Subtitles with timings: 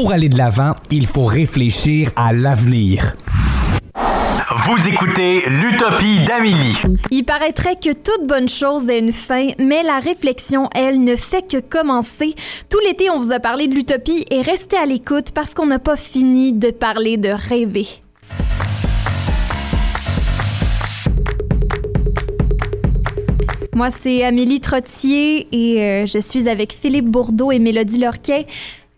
[0.00, 3.16] pour aller de l'avant, il faut réfléchir à l'avenir.
[4.64, 6.76] Vous écoutez l'Utopie d'Amélie.
[7.10, 11.42] Il paraîtrait que toute bonne chose a une fin, mais la réflexion, elle, ne fait
[11.48, 12.36] que commencer.
[12.70, 15.80] Tout l'été, on vous a parlé de l'utopie et restez à l'écoute parce qu'on n'a
[15.80, 17.88] pas fini de parler de rêver.
[23.78, 28.44] Moi, c'est Amélie Trottier et euh, je suis avec Philippe Bourdeau et Mélodie Lorquet.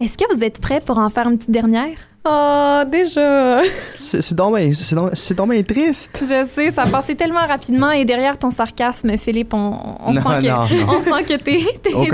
[0.00, 2.09] Est-ce que vous êtes prêts pour en faire une petite dernière?
[2.22, 3.62] Oh, déjà!
[3.98, 6.22] C'est bien- c'est bien triste.
[6.22, 9.74] Je sais, ça a passé tellement rapidement et derrière ton sarcasme, Philippe, on,
[10.04, 10.92] on Non, sent, que, non, non.
[10.98, 11.60] on sent que t'es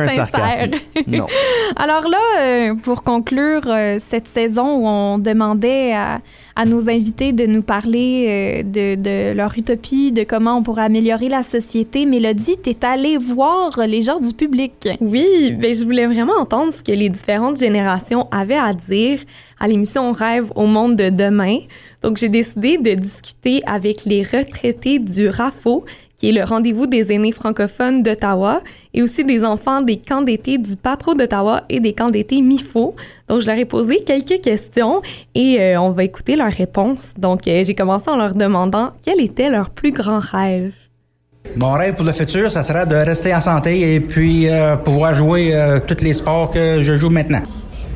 [0.07, 0.29] sincère.
[0.31, 0.71] sarcasme.
[1.09, 1.27] Non.
[1.77, 6.21] Alors là, euh, pour conclure euh, cette saison où on demandait à,
[6.55, 10.85] à nos invités de nous parler euh, de, de leur utopie, de comment on pourrait
[10.85, 14.89] améliorer la société, Mélodie, t'es allée voir les gens du public.
[15.01, 19.19] Oui, ben je voulais vraiment entendre ce que les différentes générations avaient à dire
[19.59, 21.59] à l'émission Rêve au monde de demain.
[22.03, 25.85] Donc, j'ai décidé de discuter avec les retraités du RAFO,
[26.17, 28.63] qui est le rendez-vous des aînés francophones d'Ottawa,
[28.95, 32.95] et aussi des enfants des camps d'été du Patro d'Ottawa et des camps d'été MIFO.
[33.29, 35.03] Donc, je leur ai posé quelques questions
[35.35, 37.13] et euh, on va écouter leurs réponses.
[37.19, 40.73] Donc, euh, j'ai commencé en leur demandant quel était leur plus grand rêve.
[41.55, 45.15] Mon rêve pour le futur, ça serait de rester en santé et puis euh, pouvoir
[45.15, 45.55] jouer
[45.87, 47.43] tous les sports que je joue maintenant.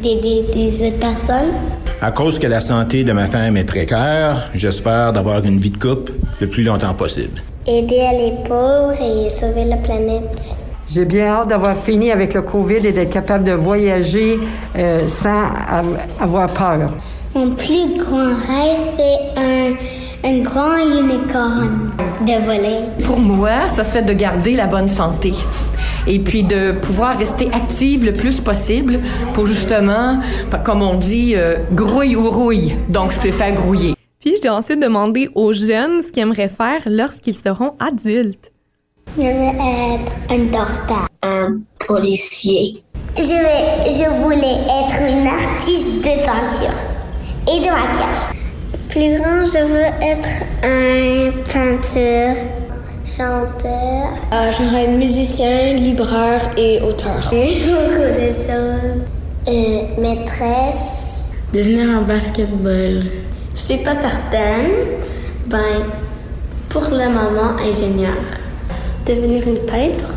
[0.02, 1.52] D'aider des autres personnes.
[2.00, 5.76] À cause que la santé de ma femme est précaire, j'espère d'avoir une vie de
[5.78, 7.40] couple le plus longtemps possible.
[7.66, 10.56] Aider les pauvres et sauver la planète.
[10.92, 14.40] J'ai bien hâte d'avoir fini avec le COVID et d'être capable de voyager
[14.76, 16.90] euh, sans av- avoir peur.
[17.34, 19.74] Mon plus grand rêve, c'est un,
[20.22, 23.04] un grand unicorn de voler.
[23.04, 25.32] Pour moi, ça serait de garder la bonne santé
[26.06, 29.00] et puis de pouvoir rester active le plus possible
[29.34, 30.20] pour justement,
[30.64, 32.74] comme on dit, euh, grouille ou rouille.
[32.88, 33.94] Donc, je préfère grouiller.
[34.20, 38.52] Puis, j'ai ensuite demandé aux jeunes ce qu'ils aimeraient faire lorsqu'ils seront adultes.
[39.16, 41.08] Je veux être un docteur.
[41.22, 42.82] Un policier.
[43.16, 46.76] Je, vais, je voulais être une artiste de peinture
[47.48, 48.39] et de maquillage.
[48.90, 50.28] Plus grand, je veux être
[50.64, 52.34] un peinture,
[53.06, 54.14] chanteur.
[54.32, 57.20] Euh, J'aimerais être musicien, libraire et auteur.
[57.30, 59.06] Beaucoup de choses.
[59.48, 61.34] Euh, maîtresse.
[61.54, 63.04] Devenir un basketball.
[63.54, 64.70] Je suis pas certaine.
[65.46, 65.58] Ben,
[66.68, 68.14] pour le moment, ingénieur.
[69.06, 70.14] Devenir une peintre?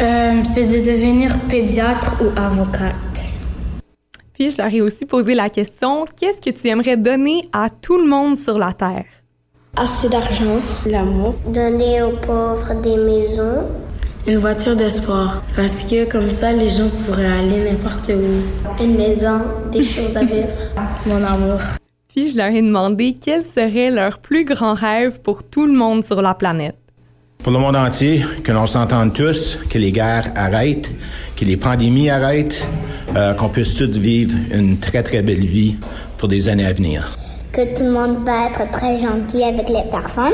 [0.00, 2.94] Euh, C'est de devenir pédiatre ou avocate.
[4.34, 7.98] Puis je leur ai aussi posé la question qu'est-ce que tu aimerais donner à tout
[7.98, 9.04] le monde sur la Terre?
[9.76, 13.66] Assez d'argent, l'amour, Donner aux pauvres des maisons.
[14.26, 15.36] une voiture de sport.
[15.54, 18.82] Parce que comme ça, les gens pourraient aller n'importe où.
[18.82, 19.40] Une maison,
[19.72, 20.48] des choses à vivre.
[21.06, 21.60] Mon amour.
[22.08, 26.04] Puis je leur ai demandé quel serait leur plus grand rêve pour tout le monde
[26.04, 26.76] sur la planète.
[27.38, 30.90] Pour le monde entier, que l'on s'entende tous, que les guerres arrêtent,
[31.36, 32.66] que les pandémies arrêtent,
[33.16, 35.76] euh, qu'on puisse tous vivre une très très belle vie
[36.18, 37.16] pour des années à venir.
[37.52, 40.32] Que tout le monde va être très gentil avec les personnes.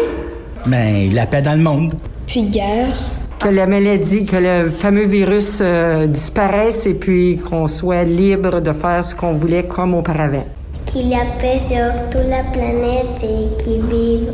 [0.67, 1.93] Ben, la paix dans le monde.
[2.27, 2.97] Puis guerre.
[3.39, 8.73] Que la maladie, que le fameux virus euh, disparaisse et puis qu'on soit libre de
[8.73, 10.47] faire ce qu'on voulait comme auparavant.
[10.87, 14.33] Qu'il y a paix sur toute la planète et qu'ils vivent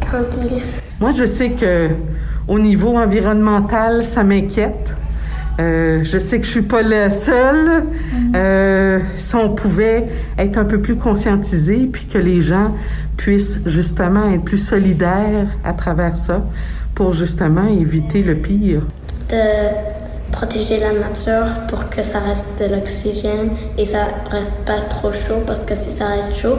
[0.00, 0.62] tranquille.
[1.00, 1.90] Moi, je sais que
[2.46, 4.90] au niveau environnemental, ça m'inquiète.
[5.60, 7.84] Euh, je sais que je suis pas la seule.
[8.34, 12.74] Euh, si on pouvait être un peu plus conscientisé, puis que les gens
[13.16, 16.44] puissent justement être plus solidaires à travers ça,
[16.94, 18.82] pour justement éviter le pire.
[19.28, 25.12] De protéger la nature pour que ça reste de l'oxygène et ça reste pas trop
[25.12, 26.56] chaud parce que si ça reste chaud,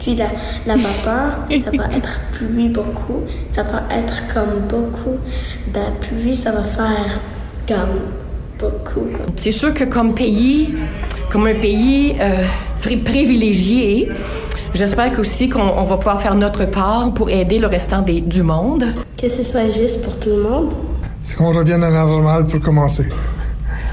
[0.00, 0.26] puis la,
[0.66, 3.20] la vapeur, ça va être pluie beaucoup.
[3.52, 5.18] Ça va être comme beaucoup
[5.72, 7.20] de pluie, ça va faire
[7.68, 8.21] comme
[8.62, 9.06] beaucoup.
[9.36, 10.74] C'est sûr que comme pays,
[11.30, 12.44] comme un pays euh,
[12.82, 14.08] pri- privilégié,
[14.74, 18.42] j'espère aussi qu'on on va pouvoir faire notre part pour aider le restant des- du
[18.42, 18.84] monde.
[19.20, 20.72] Que ce soit juste pour tout le monde.
[21.22, 23.04] C'est qu'on revienne à la normale pour commencer.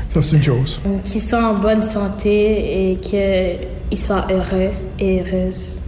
[0.10, 0.80] Ça, c'est une chose.
[1.06, 5.82] Qu'ils soient en bonne santé et qu'ils soient heureux et heureuses.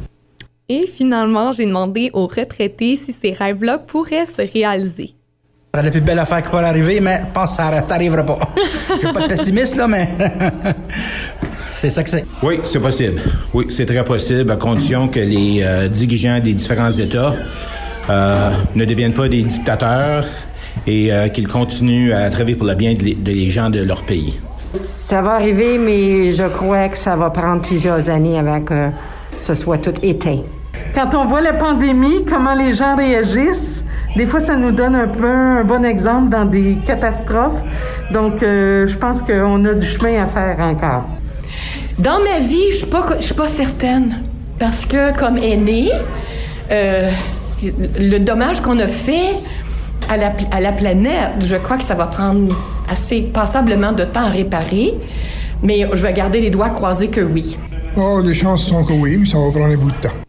[0.70, 5.16] Et finalement, j'ai demandé aux retraités si ces rêves-là pourraient se réaliser.
[5.74, 8.40] C'est la plus belle affaire qui peut arriver, mais je pense que ça n'arrivera pas.
[8.90, 10.06] Je suis pas de pessimiste, là, mais
[11.74, 12.26] c'est ça que c'est.
[12.44, 13.22] Oui, c'est possible.
[13.54, 17.34] Oui, c'est très possible, à condition que les euh, dirigeants des différents États
[18.10, 20.26] euh, ne deviennent pas des dictateurs
[20.86, 23.82] et euh, qu'ils continuent à travailler pour le bien de les, de les gens de
[23.82, 24.42] leur pays.
[24.74, 28.90] Ça va arriver, mais je crois que ça va prendre plusieurs années avant que
[29.40, 30.42] ce soit tout éteint.
[30.94, 33.86] Quand on voit la pandémie, comment les gens réagissent,
[34.16, 37.60] des fois, ça nous donne un peu un bon exemple dans des catastrophes.
[38.12, 41.06] Donc, euh, je pense qu'on a du chemin à faire encore.
[41.98, 44.18] Dans ma vie, je suis pas, je suis pas certaine.
[44.60, 45.92] Parce que, comme aînée,
[46.72, 47.10] euh,
[48.00, 49.36] le dommage qu'on a fait
[50.10, 52.54] à la, à la planète, je crois que ça va prendre
[52.92, 54.94] assez passablement de temps à réparer.
[55.64, 57.58] Mais je vais garder les doigts croisés que oui.
[57.96, 60.21] Oh, les chances sont que oui, mais ça va prendre un bout de temps.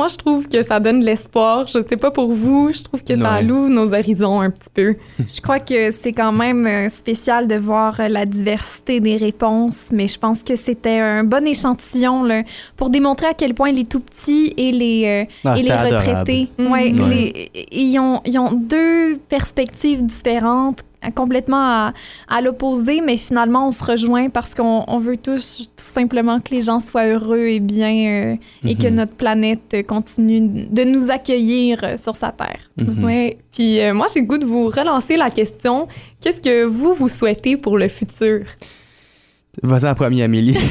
[0.00, 1.66] Moi, je trouve que ça donne de l'espoir.
[1.66, 4.94] Je sais pas pour vous, je trouve que ça alloue nos horizons un petit peu.
[5.18, 9.90] Je crois que c'est quand même euh, spécial de voir euh, la diversité des réponses,
[9.92, 12.44] mais je pense que c'était un bon échantillon là,
[12.78, 16.48] pour démontrer à quel point les tout petits et les, euh, Ah, et les retraités,
[16.58, 16.72] Mhm.
[16.72, 17.08] ouais, Ouais.
[17.14, 20.80] les- ils, ont, ils ont deux perspectives différentes
[21.14, 21.92] complètement à,
[22.28, 26.54] à l'opposé, mais finalement on se rejoint parce qu'on on veut tous tout simplement que
[26.54, 28.36] les gens soient heureux et bien euh,
[28.66, 28.94] et que Mhm.
[28.96, 32.60] notre planète continue de nous accueillir euh, sur sa terre.
[32.80, 33.04] Mhm.
[33.04, 33.38] Ouais.
[33.52, 35.88] Puis euh, moi, j'ai le goût de vous relancer la question.
[36.20, 38.44] Qu'est-ce que vous, vous souhaitez pour le futur?
[39.62, 40.56] Vas-y en premier, Amélie.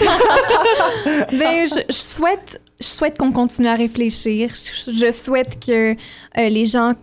[1.31, 4.51] Ben, je, je souhaite, je souhaite qu'on continue à réfléchir.
[4.55, 5.95] Je, je souhaite que euh,
[6.49, 6.93] les gens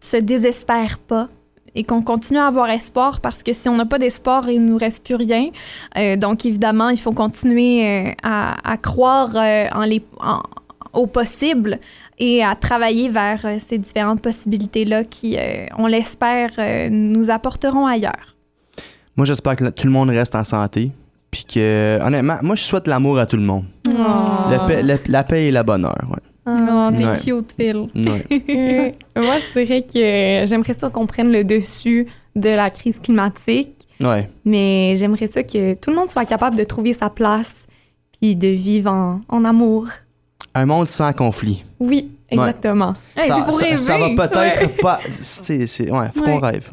[0.00, 1.28] se désespèrent pas
[1.74, 4.76] et qu'on continue à avoir espoir parce que si on n'a pas d'espoir, il nous
[4.76, 5.48] reste plus rien.
[5.96, 10.42] Euh, donc, évidemment, il faut continuer euh, à, à croire euh, en les, en-
[10.92, 11.78] au possible
[12.18, 17.86] et à travailler vers euh, ces différentes possibilités-là qui, euh, on l'espère, euh, nous apporteront
[17.86, 18.36] ailleurs.
[19.16, 20.90] moi, j'espère que tout le monde reste en santé.
[21.30, 23.64] Puis que, honnêtement, moi, je souhaite l'amour à tout le monde.
[24.50, 26.18] La, paix, la, la paix et la bonheur, ouais.
[26.44, 27.14] Oh, t'es Ouais.
[27.16, 27.88] cute, Phil.
[27.94, 28.96] Ouais.
[29.16, 34.28] Moi, je dirais que j'aimerais ça qu'on prenne le dessus de la crise climatique, Ouais.
[34.44, 37.66] mais j'aimerais ça que tout le monde soit capable de trouver sa place
[38.20, 39.86] puis de vivre en, en amour.
[40.54, 41.64] Un monde sans conflit.
[41.78, 42.38] Oui, Ouais.
[42.38, 42.94] exactement.
[43.16, 43.46] Hey, ça,
[43.76, 44.76] ça- va peut-être Ouais.
[44.82, 45.00] pas.
[45.10, 46.30] C'est, c'est, ouais, faut Ouais.
[46.32, 46.68] qu'on rêve.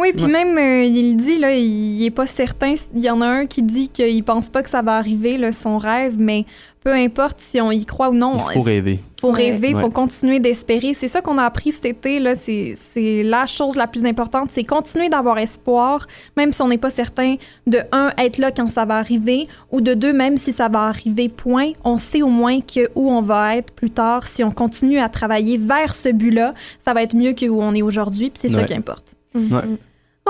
[0.00, 0.30] Oui, puis Ouais.
[0.44, 2.74] même, euh, il dit, là, il est pas certain.
[2.94, 5.50] Il y en a un qui dit qu'il pense pas que ça va arriver, là,
[5.50, 6.44] son rêve, mais
[6.84, 8.34] peu importe si on y croit ou non.
[8.36, 9.00] Il faut rêver.
[9.20, 9.80] faut rêver, il Ouais.
[9.82, 10.94] faut continuer d'espérer.
[10.94, 12.36] C'est ça qu'on a appris cet été, là.
[12.36, 16.06] C'est c'est la chose la plus importante, c'est continuer d'avoir espoir,
[16.36, 17.34] même si on n'est pas certain
[17.66, 20.82] de, un, être là quand ça va arriver, ou de deux, même si ça va
[20.84, 24.28] arriver, point, on sait au moins que où on va être plus tard.
[24.28, 27.74] Si on continue à travailler vers ce but-là, ça va être mieux que où on
[27.74, 29.16] est aujourd'hui, puis c'est ça qui importe.
[29.34, 29.62] Ouais.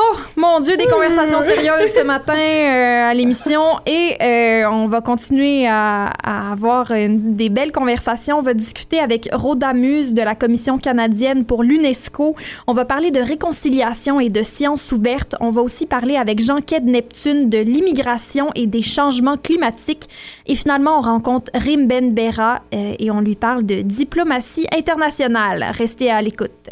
[0.00, 5.00] Oh, mon Dieu, des conversations sérieuses ce matin euh, à l'émission et euh, on va
[5.00, 8.38] continuer à, à avoir des belles conversations.
[8.38, 12.36] On va discuter avec Rhoda Muse de la Commission canadienne pour l'UNESCO.
[12.68, 15.34] On va parler de réconciliation et de sciences ouvertes.
[15.40, 20.08] On va aussi parler avec Jean-Qued Neptune de l'immigration et des changements climatiques.
[20.46, 25.66] Et finalement, on rencontre Rim Ben Bera euh, et on lui parle de diplomatie internationale.
[25.72, 26.70] Restez à l'écoute.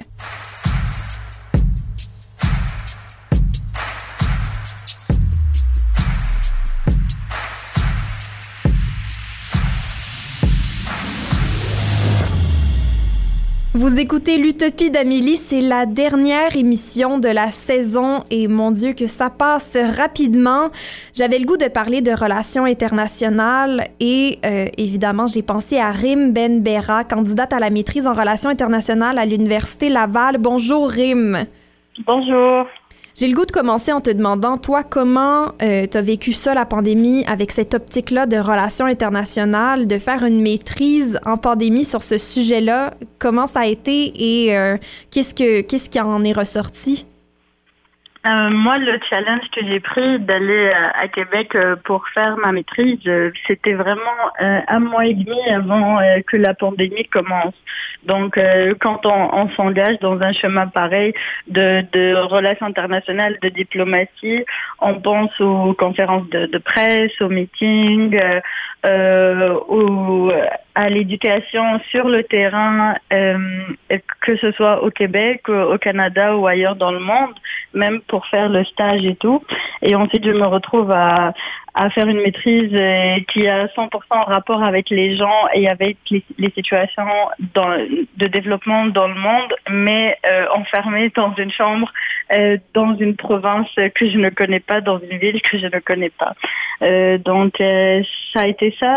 [13.77, 19.07] Vous écoutez l'Utopie d'Amélie, c'est la dernière émission de la saison et mon Dieu que
[19.07, 20.71] ça passe rapidement.
[21.13, 26.33] J'avais le goût de parler de relations internationales et euh, évidemment j'ai pensé à Rim
[26.33, 30.39] Ben Bera, candidate à la maîtrise en relations internationales à l'Université Laval.
[30.39, 31.45] Bonjour Rim.
[32.07, 32.67] Bonjour.
[33.19, 36.67] J'ai le goût de commencer en te demandant, toi, comment tu as vécu ça, la
[36.67, 42.19] pandémie, avec cette optique-là de relations internationales, de faire une maîtrise en pandémie sur ce
[42.19, 42.93] sujet-là?
[43.19, 44.77] Comment ça a été et euh,
[45.11, 47.07] qu'est-ce, que, qu'est-ce qui en est ressorti?
[48.27, 52.51] Euh, moi, le challenge que j'ai pris d'aller euh, à Québec euh, pour faire ma
[52.51, 52.99] maîtrise,
[53.47, 54.01] c'était vraiment
[54.39, 57.55] un mois et demi avant que la pandémie commence.
[58.05, 58.39] Donc,
[58.81, 61.13] quand on, s'engage dans un chemin pareil
[61.49, 64.45] de, de relations internationales, de diplomatie,
[64.81, 68.19] on pense aux conférences de presse, aux meetings,
[68.85, 70.31] euh, euh, au-
[70.75, 73.39] à l'éducation sur le terrain, euh,
[74.21, 77.35] que ce soit au Québec, au Canada ou ailleurs dans le monde,
[77.73, 79.43] même pour faire le stage et tout.
[79.83, 81.33] Et ensuite, je me retrouve à,
[81.77, 82.75] à faire une maîtrise
[83.29, 87.07] qui a 100% en rapport avec les gens et avec les, situations
[87.39, 91.93] de développement dans le monde, mais euh, enfermée dans une chambre,
[92.33, 95.79] euh, dans une province que je ne connais pas, dans une ville que je ne
[95.81, 96.33] connais pas.
[96.81, 98.97] Euh, donc, ça a été ça.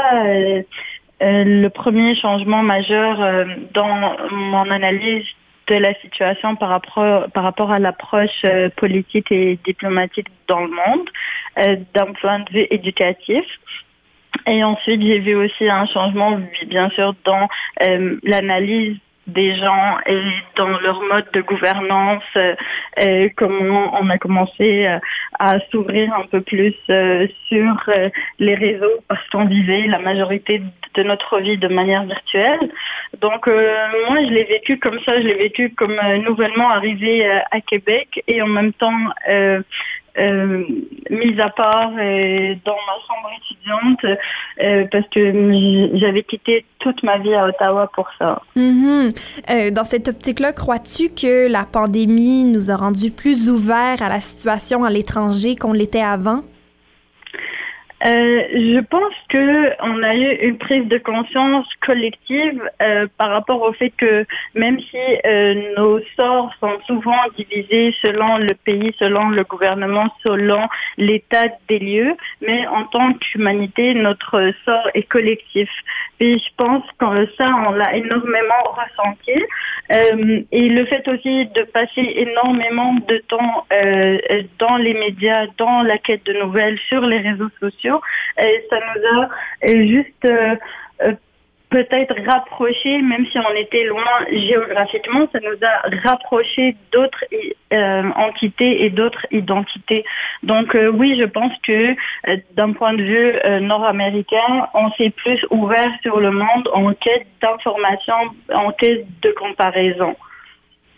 [1.20, 5.26] le premier changement majeur dans mon analyse
[5.70, 10.72] de la situation par rapport, par rapport à l'approche euh, politique et diplomatique dans le
[10.72, 11.10] monde,
[11.60, 13.46] euh, d'un point de vue éducatif.
[14.48, 17.48] Et ensuite, j'ai vu aussi un changement, bien sûr, dans
[17.88, 18.98] euh, l'analyse
[19.28, 20.22] des gens et
[20.56, 22.56] dans leur mode de gouvernance, euh,
[23.00, 25.00] et comment on a commencé euh,
[25.40, 28.10] à s'ouvrir un peu plus euh, sur euh,
[28.40, 30.62] les réseaux parce qu'on vivait la majorité
[30.96, 32.72] de notre vie de manière virtuelle.
[33.22, 33.76] Donc euh,
[34.08, 37.62] moi, je l'ai vécu comme ça, je l'ai vécu comme euh, nouvellement arrivé euh, à
[37.62, 39.00] Québec et en même temps
[39.30, 39.62] euh,
[40.18, 40.64] euh,
[41.10, 44.20] mise à part euh, dans ma chambre étudiante
[44.64, 48.42] euh, parce que j'avais quitté toute ma vie à Ottawa pour ça.
[48.56, 49.10] Mhm.
[49.50, 54.20] Euh, dans cette optique-là, crois-tu que la pandémie nous a rendus plus ouverts à la
[54.20, 56.42] situation à l'étranger qu'on l'était avant?
[58.08, 63.62] Euh, je pense que on a eu une prise de conscience collective euh, par rapport
[63.62, 64.26] au fait que
[64.56, 70.62] même si euh, nos sorts sont souvent divisés selon le pays, selon le gouvernement, selon
[70.98, 75.70] l'état des lieux, mais en tant qu'humanité, notre sort est collectif.
[76.22, 79.44] Et je pense que ça, on l'a énormément ressenti.
[80.52, 83.66] Et le fait aussi de passer énormément de temps
[84.60, 87.89] dans les médias, dans la quête de nouvelles, sur les réseaux sociaux,
[88.42, 89.30] et ça nous a
[89.68, 90.56] euh, juste euh,
[91.04, 91.14] euh,
[91.70, 97.26] peut-être rapprochés, même si on était loin géographiquement, ça nous a rapprochés d'autres
[97.74, 100.04] euh, entités et d'autres identités.
[100.42, 105.12] Donc euh, oui, je pense que euh, d'un point de vue euh, nord-américain, on s'est
[105.12, 108.16] plus ouvert sur le monde en quête d'information,
[108.54, 110.16] en quête de comparaison.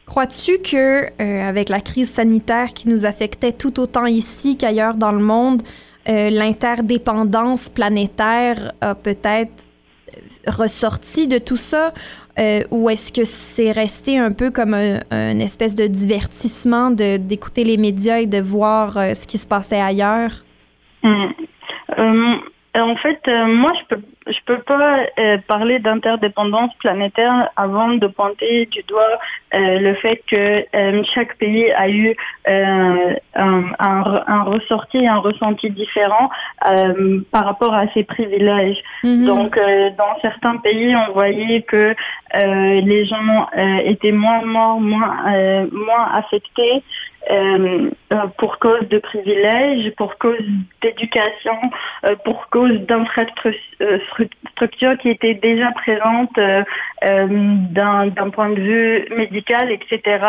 [0.06, 5.12] Crois-tu que euh, avec la crise sanitaire qui nous affectait tout autant ici qu'ailleurs dans
[5.12, 5.62] le monde,
[6.10, 9.68] euh, l'interdépendance planétaire a peut-être
[10.48, 11.94] ressorti de tout ça
[12.40, 17.64] euh, ou est-ce que c'est resté un peu comme un, un espèce de divertissement d'écouter
[17.64, 20.32] les médias et de voir euh, ce qui se passait ailleurs?
[21.04, 21.28] Euh,
[22.76, 28.08] en fait, euh, moi, je peux, je peux pas euh, parler d'interdépendance planétaire avant de
[28.08, 29.18] pointer du doigt
[29.54, 32.16] euh, le fait que euh, chaque pays a eu
[32.48, 36.30] euh, un, un, un ressorti, un ressenti différent
[36.72, 38.82] euh, par rapport à ses privilèges.
[39.04, 41.96] Donc, euh, dans certains pays, on voyait que
[42.36, 46.84] euh, les gens euh, étaient moins morts, moins, euh, moins affectés
[47.30, 50.42] euh, euh, pour cause de privilèges, pour cause
[50.82, 51.56] d'éducation,
[52.06, 56.64] euh, pour cause d'infrastructures qui étaient déjà présentes euh,
[57.08, 57.28] euh,
[57.70, 60.26] d'un point de vue médical, etc.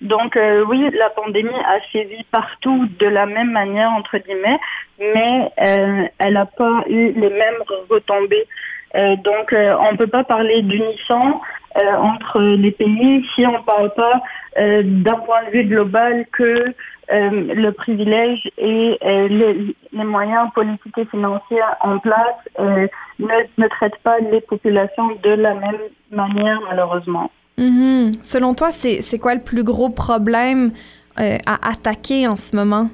[0.00, 4.58] Donc euh, oui, la pandémie a sévi partout de la même manière, entre guillemets,
[4.98, 8.48] mais elle n'a pas eu les mêmes retombées.
[8.94, 11.40] Euh, donc, euh, on ne peut pas parler d'unisson
[11.76, 14.22] euh, entre les pays si on ne parle pas
[14.54, 16.74] d'un point de vue global que
[17.08, 25.08] le privilège et les, moyens politiques et financiers en place ne, traitent pas les populations
[25.22, 25.78] de la même
[26.10, 27.30] manière, malheureusement.
[27.56, 28.12] Mhm.
[28.20, 30.72] Selon toi, c'est quoi le plus gros problème
[31.16, 32.90] à attaquer en ce moment?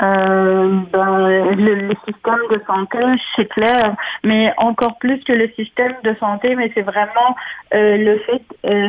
[0.00, 2.98] Euh, ben, le, le système de santé,
[3.36, 3.94] c'est clair,
[4.24, 7.36] mais encore plus que le système de santé, mais c'est vraiment
[7.74, 8.88] euh, le fait euh,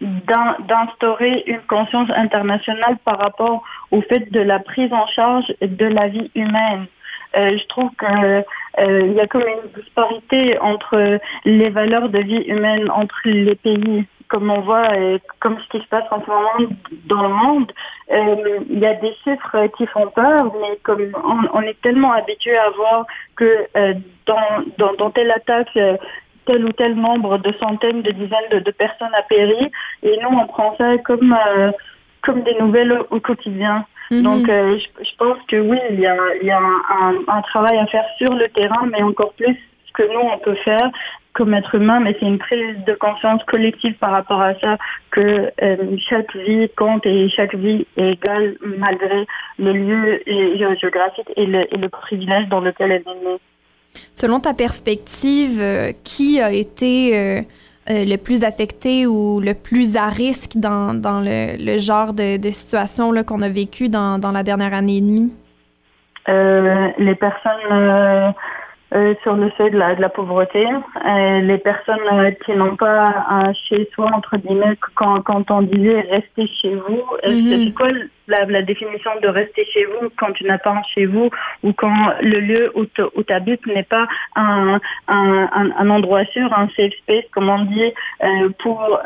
[0.00, 6.08] d'instaurer une conscience internationale par rapport au fait de la prise en charge de la
[6.08, 6.86] vie humaine.
[7.36, 12.20] Euh, je trouve que euh, il y a comme une disparité entre les valeurs de
[12.20, 16.20] vie humaine entre les pays, comme on voit, et comme ce qui se passe en
[16.24, 16.56] ce moment
[17.06, 17.70] dans le monde.
[18.10, 22.12] Euh, Il y a des chiffres qui font peur, mais comme on, on est tellement
[22.20, 23.94] habitué à voir que euh,
[24.26, 24.48] dans,
[24.80, 25.96] dans, dans telle attaque, euh,
[26.46, 29.70] tel ou tel nombre de centaines, de dizaines de, de personnes a péri,
[30.02, 31.70] et nous on prend ça comme euh,
[32.24, 33.76] comme des nouvelles au, au quotidien.
[34.10, 37.14] Donc euh, je, je pense que oui, il y a, il y a un, un,
[37.36, 40.58] un travail à faire sur le terrain, mais encore plus ce que nous on peut
[40.68, 40.88] faire
[41.34, 44.78] comme être humain, mais c'est une prise de conscience collective par rapport à ça,
[45.10, 49.26] que euh, chaque vie compte et chaque vie est égale malgré
[49.58, 53.38] le lieu gé- géographique et le, et le privilège dans lequel elle est née.
[54.12, 57.42] Selon ta perspective, euh, qui a été euh,
[57.88, 62.50] le plus affecté ou le plus à risque dans, dans le, le genre de, de
[62.50, 65.32] situation là, qu'on a vécu dans, dans la dernière année et demie?
[66.26, 68.34] Les personnes
[68.94, 70.66] euh, sur le seuil de la, de la pauvreté.
[70.66, 75.62] Euh, les personnes euh, qui n'ont pas un chez soi, entre guillemets, quand, quand on
[75.62, 77.64] disait rester chez vous, euh, Mhm.
[77.66, 77.88] c'est quoi
[78.28, 81.30] la, la définition de rester chez vous quand tu n'as pas un chez vous
[81.62, 86.52] ou quand le lieu où tu habites n'est pas un, un, un, un endroit sûr,
[86.56, 88.98] un safe space, comme on dit, euh, pour...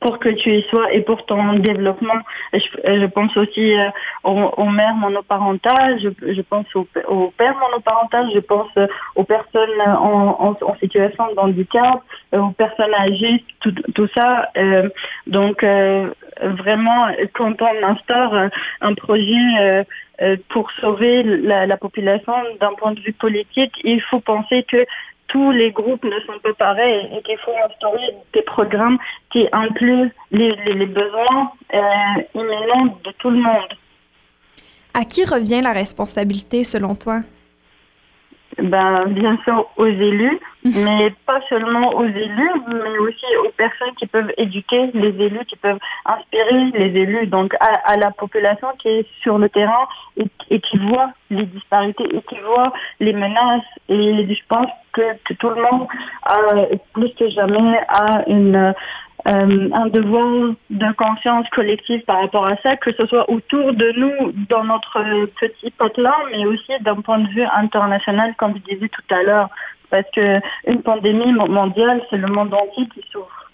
[0.00, 2.20] pour que tu y sois et pour ton développement.
[2.52, 3.90] Je, je pense aussi euh,
[4.24, 9.24] aux, aux mères monoparentales, je, je pense aux, aux pères monoparentales, je pense euh, aux
[9.24, 12.02] personnes en, en, en situation de handicap,
[12.34, 14.48] euh, aux personnes âgées, tout, tout ça.
[14.56, 14.88] Euh,
[15.26, 16.08] donc euh,
[16.40, 18.48] vraiment, quand on instaure euh,
[18.80, 19.84] un projet
[20.50, 24.84] pour sauver la, la population d'un point de vue politique, il faut penser que
[25.30, 28.98] tous les groupes ne sont pas pareils et qu'il faut instaurer des programmes
[29.30, 31.80] qui incluent les, les, besoins euh,
[32.34, 33.72] imminents de tout le monde.
[34.92, 37.20] À qui revient la responsabilité selon toi?
[38.62, 44.06] Ben, bien sûr aux élus, mais pas seulement aux élus, mais aussi aux personnes qui
[44.06, 48.88] peuvent éduquer les élus, qui peuvent inspirer les élus, donc à, à la population qui
[48.88, 49.86] est sur le terrain
[50.16, 53.64] et, et, qui voit les disparités et qui voit les menaces.
[53.88, 55.86] Et je pense que, que tout le monde,
[56.24, 56.38] a,
[56.92, 58.74] plus que jamais, a une
[59.28, 63.92] euh, un devoir de conscience collective par rapport à ça, que ce soit autour de
[63.96, 68.88] nous, dans notre petit patelin, mais aussi d'un point de vue international, comme je disais
[68.88, 69.48] tout à l'heure.
[69.90, 73.50] Parce que une pandémie mondiale, c'est le monde entier qui souffre.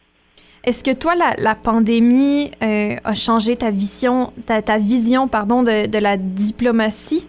[0.64, 5.62] Est-ce que toi, la, la pandémie euh, a changé ta vision, ta, ta vision pardon,
[5.62, 7.28] de, de la diplomatie?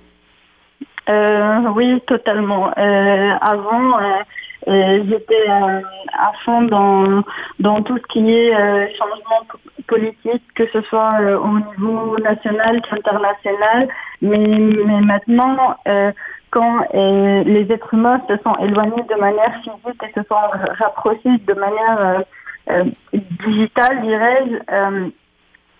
[1.07, 2.71] Euh, oui, totalement.
[2.77, 4.23] Euh, avant, euh,
[4.67, 5.81] j'étais euh,
[6.13, 7.23] à fond dans,
[7.59, 9.47] dans tout ce qui est euh, changement
[9.87, 13.87] politique, que ce soit euh, au niveau national qu'international.
[14.21, 16.11] Mais, mais maintenant, euh,
[16.51, 20.35] quand euh, les êtres humains se sont éloignés de manière physique et se sont
[20.77, 22.19] rapprochés de manière euh,
[22.69, 22.83] euh,
[23.45, 25.09] digitale, dirais-je, euh,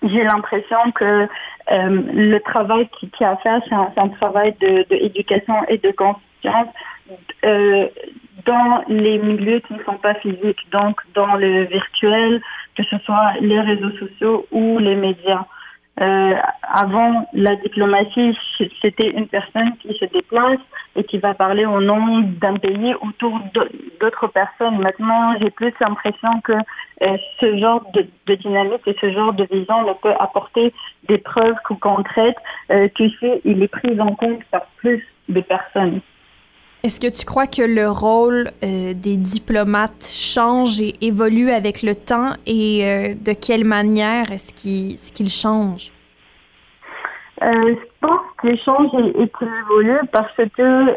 [0.03, 1.27] j'ai l'impression que euh,
[1.69, 6.67] le travail qui, qui a à faire, c'est un, travail d'éducation et de conscience
[7.45, 7.87] euh,
[8.47, 12.41] dans les milieux qui ne sont pas physiques, donc dans le virtuel,
[12.75, 15.45] que ce soit les réseaux sociaux ou les médias.
[15.99, 18.37] Euh, avant, la diplomatie,
[18.81, 20.59] c'était une personne qui se déplace
[20.95, 23.39] et qui va parler au nom d'un pays autour
[23.99, 24.77] d'autres personnes.
[24.77, 29.87] Maintenant, j'ai plus l'impression que euh, ce genre de, dynamique et ce genre de vision
[29.87, 30.71] ne peut apporter
[31.07, 32.37] des preuves concrètes
[32.69, 36.01] euh, qu'il est pris en compte par plus de personnes.
[36.87, 41.95] Est-ce que tu crois que le rôle euh, des diplomates change et évolue avec le
[41.95, 42.29] temps?
[42.45, 45.91] Et euh, de quelle manière est-ce qu'il est change?
[47.43, 50.95] Euh, je pense qu'il change et, qu'il évolue parce que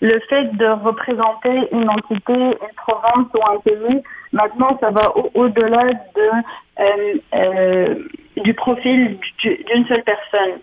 [0.00, 5.92] le fait de représenter une entité, une province ou un pays, maintenant ça va au-delà
[6.16, 8.08] de,
[8.40, 10.58] du profil d'une seule personne.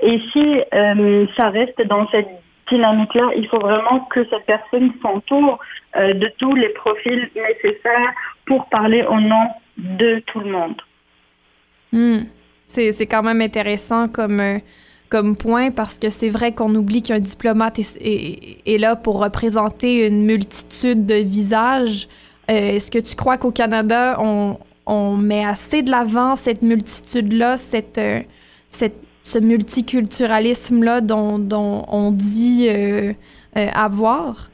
[0.00, 0.62] et si
[1.36, 5.58] ça reste dans cette dynamique-là, il faut vraiment que cette personne s'entoure
[5.96, 8.12] euh, de tous les profils nécessaires
[8.46, 9.46] pour parler au nom
[9.76, 10.80] de tout le monde.
[11.92, 12.24] Mmh.
[12.66, 14.58] C'est quand même intéressant comme, euh,
[15.08, 20.24] comme point parce que c'est vrai qu'on oublie qu'un diplomate est, là pour représenter une
[20.24, 22.08] multitude de visages.
[22.50, 27.56] Euh, Est-ce que tu crois qu'au Canada, on, on met assez de l'avant cette multitude-là,
[27.56, 28.00] cette,
[28.68, 33.12] cette ce multiculturalisme-là dont, on dit euh,
[33.56, 34.48] euh, avoir?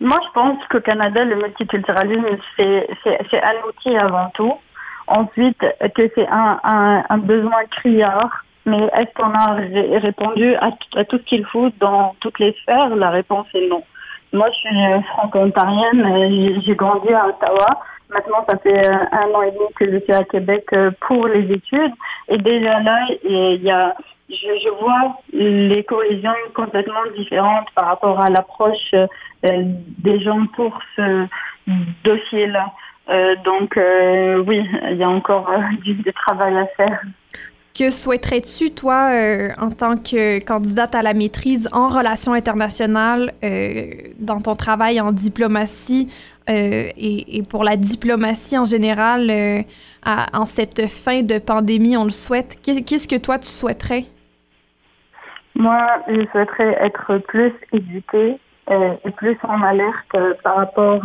[0.00, 2.24] Moi, je pense qu'au Canada, le multiculturalisme,
[2.56, 2.88] c'est
[3.34, 4.54] un outil avant tout.
[5.06, 5.60] Ensuite,
[5.94, 8.44] que c'est un, besoin criard?
[8.64, 12.56] Mais est-ce qu'on a ré répondu à, à tout ce qu'il faut dans toutes les
[12.62, 12.94] sphères?
[12.96, 13.82] La réponse est non.
[14.32, 17.80] Moi, je suis franco-ontarienne, j'ai grandi à Ottawa.
[18.12, 20.68] Maintenant, ça fait un an et demi que je suis à Québec
[21.00, 21.92] pour les études.
[22.28, 23.94] Et déjà là, il y a,
[24.32, 29.06] je, vois les cohésions complètement différentes par rapport à l'approche euh,
[29.44, 31.26] des gens pour ce
[32.04, 32.72] dossier-là.
[33.08, 35.50] Euh, donc, euh, oui, il y a encore
[35.84, 37.00] du, travail à faire.
[37.76, 39.10] Que souhaiterais-tu, toi,
[39.58, 43.32] en tant que candidate à la maîtrise en relations internationales,
[44.18, 46.12] dans ton travail en diplomatie,
[46.50, 49.62] euh, et, pour la diplomatie en général, euh,
[50.04, 52.58] en cette fin de pandémie, on le souhaite.
[52.62, 54.04] Qu'est-ce que toi, tu souhaiterais?
[55.54, 55.78] Moi,
[56.08, 58.38] je souhaiterais être plus éduquée
[58.70, 61.02] euh, et plus en alerte par rapport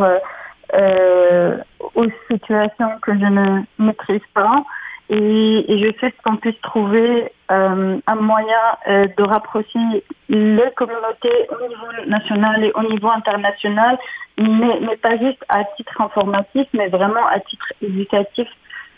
[1.95, 4.63] aux situations que je ne maîtrise pas
[5.09, 8.55] et, je souhaite qu'on puisse trouver euh, un moyen
[8.87, 9.79] euh, de rapprocher
[10.27, 13.97] les communautés au niveau national et au niveau international,
[14.37, 18.47] mais, mais pas juste à titre informatif, mais vraiment à titre éducatif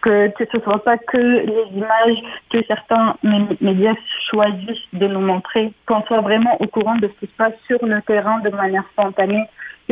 [0.02, 2.18] que, ce ne soit pas que les images
[2.50, 3.16] que certains
[3.62, 3.96] médias
[4.30, 7.86] choisissent de nous montrer, qu'on soit vraiment au courant de ce qui se passe sur
[7.86, 9.44] le terrain de manière spontanée.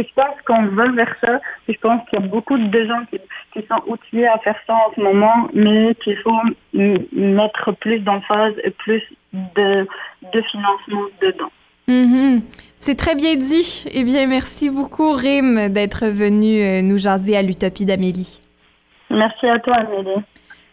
[0.03, 1.39] Je pense qu'on va vers ça.
[1.67, 3.19] je pense qu'il y a beaucoup de gens qui,
[3.67, 6.39] sont outillés à faire ça en ce moment, mais qu'il faut
[6.73, 9.01] mettre plus d'emphase et plus
[9.33, 9.87] de,
[10.51, 11.51] financement dedans.
[11.87, 12.41] Mm-hmm.
[12.77, 13.85] C'est très bien dit.
[13.91, 18.39] Eh bien, merci beaucoup, Rim, d'être venu euh, nous jaser à l'Utopie d'Amélie.
[19.09, 20.21] Merci à toi, Amélie.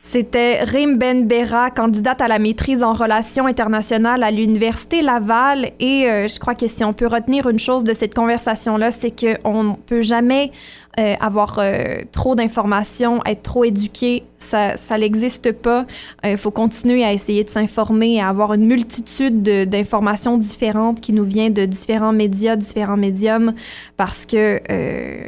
[0.06, 5.70] C'était Rim Benbera, candidate à la maîtrise en relations internationales à l'Université Laval.
[5.80, 9.10] Et euh, je crois que si on peut retenir une chose de cette conversation-là, c'est
[9.18, 10.52] qu'on ne peut jamais
[10.96, 15.86] euh, avoir euh, trop d'informations, être trop éduqué, ça, ça n'existe pas.
[16.22, 21.12] Il euh, faut continuer à essayer de s'informer, à avoir une multitude d'informations différentes qui
[21.12, 23.54] nous viennent de différents médias, différents médiums,
[23.96, 24.60] parce que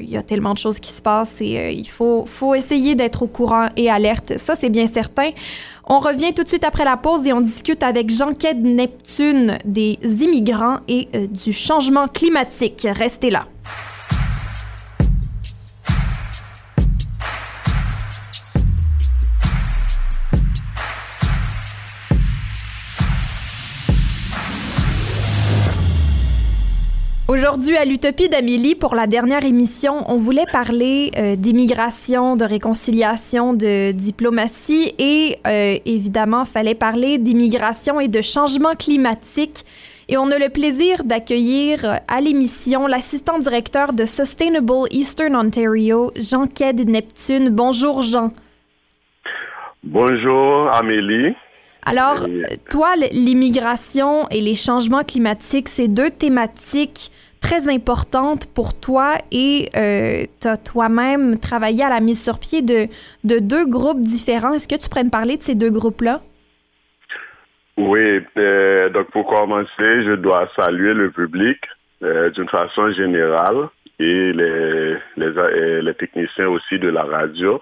[0.01, 3.23] il y a tellement de choses qui se passent et il faut, faut essayer d'être
[3.23, 4.39] au courant et alerte.
[4.39, 5.31] Ça, c'est bien certain.
[5.89, 9.99] On revient tout de suite après la pause et on discute avec Jean-Qued Neptune des
[10.23, 12.87] immigrants et du changement climatique.
[12.89, 13.47] Restez là.
[27.49, 33.55] Aujourd'hui, à l'Utopie d'Amélie, pour la dernière émission, on voulait parler euh, d'immigration, de réconciliation,
[33.55, 39.65] de diplomatie et euh, évidemment, fallait parler d'immigration et de changement climatique.
[40.09, 46.11] Et on a le plaisir d'accueillir euh, à l'émission l'assistant directeur de Sustainable Eastern Ontario,
[46.17, 47.51] Jean Ked Neptune.
[47.51, 48.33] Bonjour Jean.
[49.85, 51.37] Bonjour Amélie.
[51.89, 52.27] Alors,
[52.69, 60.25] toi, l'immigration et les changements climatiques, c'est deux thématiques très importantes pour toi et euh,
[60.41, 62.89] tu as toi-même travaillé à la mise sur pied de,
[63.25, 64.53] de deux groupes différents.
[64.53, 66.21] Est-ce que tu pourrais me parler de ces deux groupes-là?
[67.77, 71.59] Oui, euh, donc pour commencer, je dois saluer le public
[72.03, 73.69] euh, d'une façon générale
[73.99, 77.61] et les, les techniciens aussi de la radio.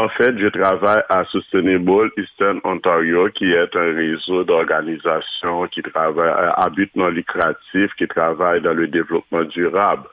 [0.00, 6.52] En fait, je travaille à Sustainable Eastern Ontario, qui est un réseau d'organisations qui travaillent
[6.56, 10.04] à but non lucratif, qui travaille dans le développement durable.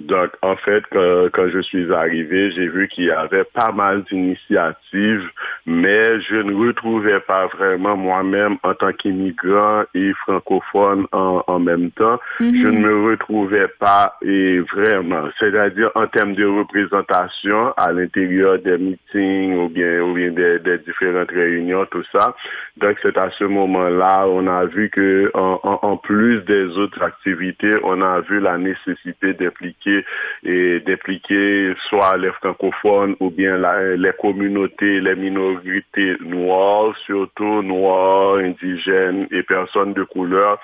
[0.00, 5.22] Donc, en fait, quand, je suis arrivé, j'ai vu qu'il y avait pas mal d'initiatives,
[5.66, 12.18] mais je ne retrouvais pas vraiment moi-même en tant qu'immigrant et francophone en, même temps,
[12.40, 12.54] mhm.
[12.60, 18.76] je ne me retrouvais pas et vraiment, c'est-à-dire en termes de représentation à l'intérieur des
[18.76, 22.34] meetings ou bien, ou bien des, différentes réunions, tout ça.
[22.78, 27.76] Donc, c'est à ce moment-là, on a vu que en, en plus des autres activités,
[27.84, 33.56] on a vu la nécessité d'impliquer et d'impliquer soit les francophones ou bien
[33.96, 40.58] les communautés, les minorités noires, surtout noires, indigènes et personnes de couleur.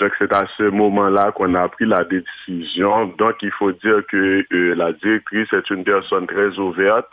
[0.00, 3.06] Donc c'est à ce moment-là qu'on a pris la décision.
[3.18, 7.12] Donc il faut dire que euh, la directrice est une personne très ouverte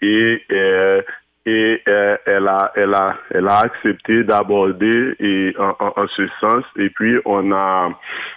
[0.00, 1.02] et euh,
[1.46, 5.14] et euh, elle a elle a elle a accepté d'aborder
[5.58, 6.64] en, ce sens.
[6.76, 7.90] Et puis on a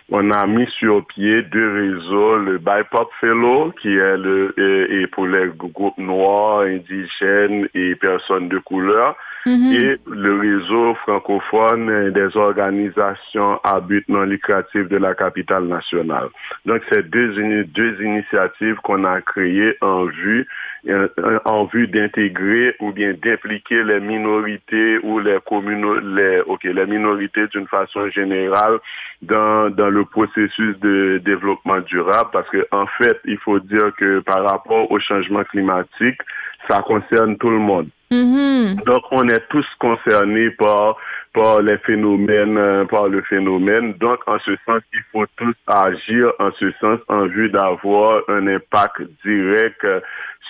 [0.09, 5.27] on a mis sur pied deux réseaux le BIPOP Fellow qui est le et, pour
[5.27, 9.73] les groupes noirs indigènes et personnes de couleur mm-hmm.
[9.73, 16.27] et le réseau francophone des organisations à but non lucratif de la capitale nationale
[16.65, 20.47] donc c'est deux deux initiatives qu'on a créées en vue
[20.89, 21.09] euh,
[21.43, 27.67] en vue d'intégrer ou bien d'impliquer les minorités ou les communautés, les, les minorités d'une
[27.67, 28.77] façon générale
[29.21, 34.19] dans, dans le processus de développement durable parce que en fait, il faut dire que
[34.19, 36.21] par rapport au changement climatique,
[36.69, 37.87] ça concerne tout le monde.
[38.11, 38.85] Mm-hmm.
[38.85, 40.97] Donc, on est tous concernés par
[41.37, 43.93] par les phénomènes, euh, par le phénomène.
[43.93, 48.47] Donc, en ce sens, il faut tous agir en ce sens en vue d'avoir un
[48.47, 49.85] impact direct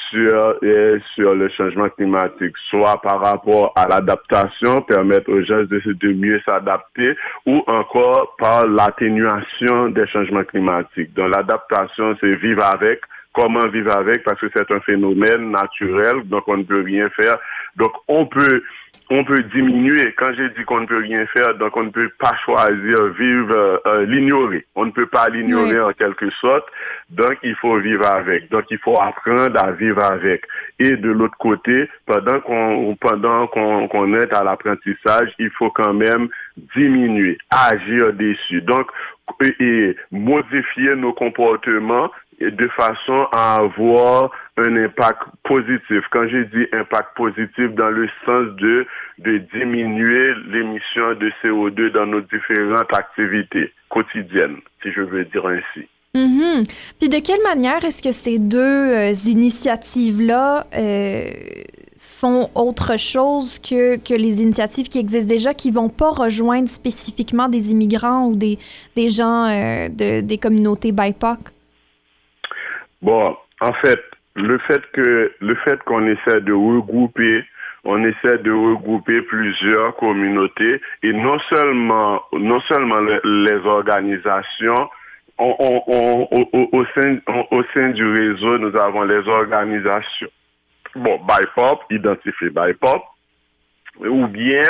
[0.09, 5.81] sur, euh, sur le changement climatique, soit par rapport à l'adaptation, permettre aux gens de,
[5.85, 11.13] de mieux s'adapter, ou encore par l'atténuation des changements climatiques.
[11.15, 13.01] Donc, l'adaptation, c'est vivre avec,
[13.37, 17.37] comment vivre avec parce que c'est un phénomène naturel, donc on ne peut rien faire.
[17.75, 18.63] Donc on peut
[19.09, 20.13] on peut diminuer.
[20.17, 23.55] Quand j'ai dit qu'on ne peut rien faire, donc on ne peut pas choisir vivre,
[23.55, 24.65] euh, euh, l'ignorer.
[24.75, 26.65] On ne peut pas l'ignorer en quelque sorte.
[27.09, 28.49] Donc il faut vivre avec.
[28.49, 30.43] Donc il faut apprendre à vivre avec.
[30.79, 35.93] Et de l'autre côté, pendant qu'on pendant qu'on qu'on est à l'apprentissage, il faut quand
[35.93, 36.27] même
[36.75, 38.61] diminuer, agir dessus.
[38.61, 38.91] Donc
[39.59, 46.03] et modifier nos comportements de façon à avoir un impact positif.
[46.11, 48.85] Quand j'ai dit impact positif, dans le sens de,
[49.19, 55.87] de diminuer l'émission de CO2 dans nos différentes activités quotidiennes, si je veux dire ainsi.
[56.13, 56.63] Mm
[56.99, 61.25] Puis de quelle manière est-ce que ces deux euh, initiatives-là euh,
[61.97, 67.47] font autre chose que, que les initiatives qui existent déjà, qui vont pas rejoindre spécifiquement
[67.49, 68.57] des immigrants ou des,
[68.95, 71.39] des gens euh, de, des communautés BIPOC?
[73.01, 74.01] Bon, en fait,
[74.35, 77.43] le fait que le fait qu'on essaie de regrouper
[77.87, 84.89] on essaie de regrouper plusieurs communautés et non seulement non seulement les, organisations
[85.37, 87.17] au, sein,
[87.51, 90.29] au sein du réseau, nous avons les organisations.
[90.95, 93.03] Bon, BIPOP, identifié BIPOP,
[94.01, 94.61] ou bien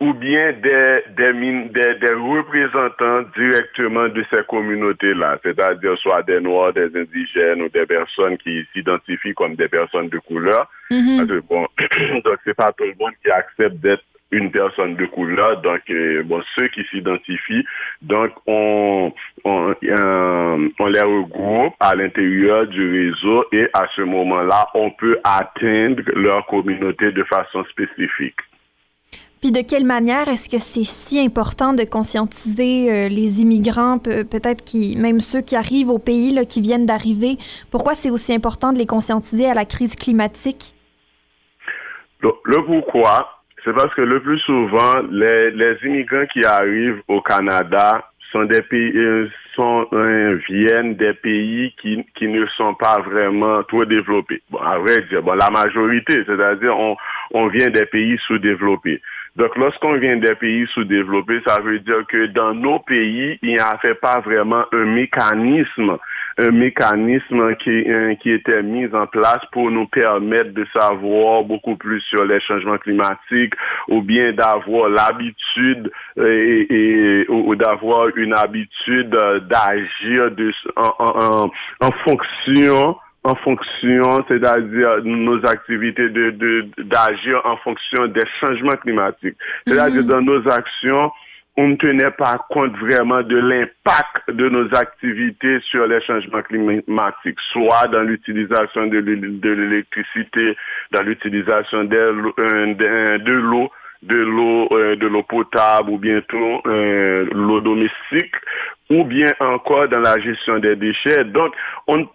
[0.00, 6.74] ou bien des, des, des, des, représentants directement de ces communautés-là, c'est-à-dire soit des Noirs,
[6.74, 10.68] des indigènes ou des personnes qui s'identifient comme des personnes de couleur.
[10.90, 11.66] Mm bon,
[12.24, 16.22] donc c'est pas tout le monde qui accepte d'être une personne de couleur, donc euh,
[16.24, 17.64] bon ceux qui s'identifient,
[18.02, 19.12] donc on
[19.44, 25.18] on, euh, on les regroupe à l'intérieur du réseau et à ce moment-là, on peut
[25.22, 28.36] atteindre leur communauté de façon spécifique.
[29.40, 34.64] Puis de quelle manière est-ce que c'est si important de conscientiser euh, les immigrants, peut-être
[34.64, 37.36] qui, même ceux qui arrivent au pays, qui viennent d'arriver?
[37.70, 40.74] Pourquoi c'est aussi important de les conscientiser à la crise climatique?
[42.20, 48.10] Le, pourquoi, c'est parce que le plus souvent, les, les, immigrants qui arrivent au Canada
[48.32, 53.62] sont des pays, euh, sont, euh, viennent des pays qui, qui ne sont pas vraiment
[53.64, 54.42] trop développés.
[54.50, 56.96] Bon, à vrai dire, bon, la majorité, c'est-à-dire on,
[57.32, 59.02] on vient des pays sous-développés.
[59.36, 63.58] Donc, lorsqu'on vient des pays sous-développés, ça veut dire que dans nos pays, il n'y
[63.58, 65.98] a fait pas vraiment un mécanisme,
[66.38, 71.76] un mécanisme qui, euh, qui était mis en place pour nous permettre de savoir beaucoup
[71.76, 73.54] plus sur les changements climatiques
[73.88, 80.30] ou bien d'avoir l'habitude euh, et, ou, d'avoir une habitude euh, d'agir
[80.76, 82.96] en, en, en fonction
[83.26, 89.36] en fonction, c'est-à-dire nos activités de d'agir en fonction des changements climatiques.
[89.66, 90.08] C'est-à-dire mhm.
[90.08, 91.10] dans nos actions,
[91.56, 97.40] on ne tenait pas compte vraiment de l'impact de nos activités sur les changements climatiques,
[97.52, 100.56] soit dans l'utilisation de l'électricité,
[100.92, 103.70] dans l'utilisation de l'eau,
[104.06, 108.34] de l'eau euh, de l'eau potable ou bientôt euh, l'eau domestique
[108.90, 111.24] ou bien encore dans la gestion des déchets.
[111.24, 111.52] Donc,
[111.88, 112.06] on,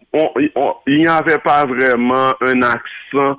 [0.87, 3.37] il n'y avait pas vraiment un accent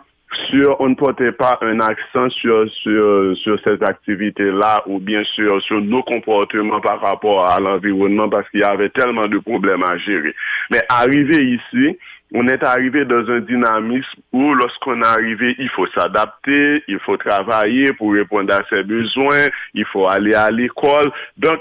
[0.50, 5.60] sur, on ne portait pas un accent sur, sur, sur cette activité-là ou bien sûr
[5.62, 9.96] sur nos comportements par rapport à l'environnement parce qu'il y avait tellement de problèmes à
[9.98, 10.34] gérer.
[10.70, 11.98] Mais arrivé ici,
[12.34, 17.16] on est arrivé dans un dynamisme où lorsqu'on est arrivé, il faut s'adapter, il faut
[17.16, 21.12] travailler pour répondre à ses besoins, il faut aller à l'école.
[21.36, 21.60] Donc,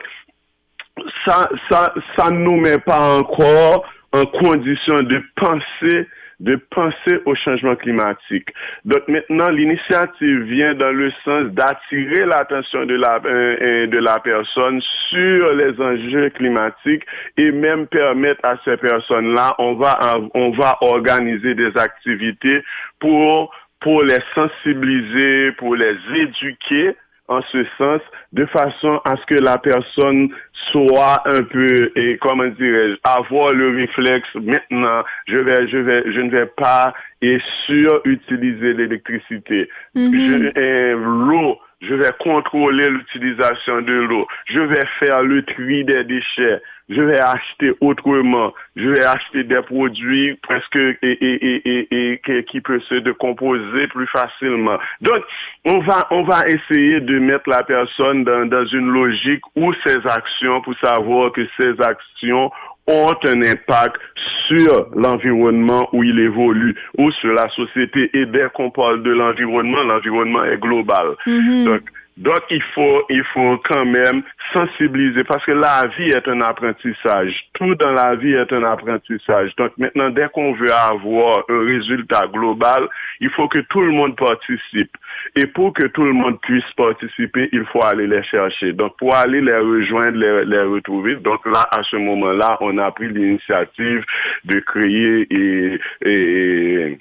[1.25, 6.07] ça, ça, ça nous met pas encore en condition de penser
[6.41, 8.49] de penser au changement climatique.
[8.83, 14.17] Donc maintenant, l'initiative vient dans le sens d'attirer l'attention de la, euh, euh, de la
[14.19, 17.03] personne sur les enjeux climatiques
[17.37, 22.63] et même permettre à ces personnes-là, on va, on va organiser des activités
[22.99, 26.95] pour, pour les sensibiliser, pour les éduquer
[27.31, 28.01] en ce sens,
[28.33, 30.29] de façon à ce que la personne
[30.71, 36.19] soit un peu, et comment dirais-je, avoir le réflexe, maintenant, je vais, je vais, je
[36.19, 39.69] ne vais pas et sur utiliser l'électricité.
[39.95, 40.93] Mm-hmm.
[40.93, 46.61] L'eau, je vais contrôler l'utilisation de l'eau, je vais faire le tri des déchets,
[46.91, 52.59] je vais acheter autrement, je vais acheter des produits presque et, et, et, et, qui
[52.61, 54.77] peuvent se décomposer plus facilement.
[54.99, 55.23] Donc,
[55.65, 60.05] on va, on va essayer de mettre la personne dans, dans une logique où ses
[60.05, 62.51] actions, pour savoir que ses actions
[62.87, 63.95] ont un impact
[64.47, 68.09] sur l'environnement où il évolue ou sur la société.
[68.13, 71.15] Et dès qu'on parle de l'environnement, l'environnement est global.
[71.25, 71.65] Mm-hmm.
[71.65, 71.81] Donc,
[72.17, 74.21] Donc, il faut, il faut quand même
[74.51, 77.33] sensibiliser parce que la vie est un apprentissage.
[77.53, 79.55] Tout dans la vie est un apprentissage.
[79.55, 82.87] Donc, maintenant, dès qu'on veut avoir un résultat global,
[83.21, 84.91] il faut que tout le monde participe.
[85.35, 88.73] Et pour que tout le monde puisse participer, il faut aller les chercher.
[88.73, 91.15] Donc, pour aller les rejoindre, les, retrouver.
[91.15, 94.03] Donc, là, à ce moment-là, on a pris l'initiative
[94.45, 96.99] de créer et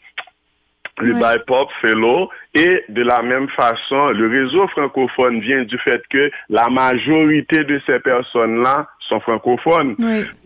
[1.02, 1.20] le Ouais.
[1.38, 6.68] BIPOP Fellow et de la même façon, le réseau francophone vient du fait que la
[6.68, 9.96] majorité de ces personnes-là sont francophones.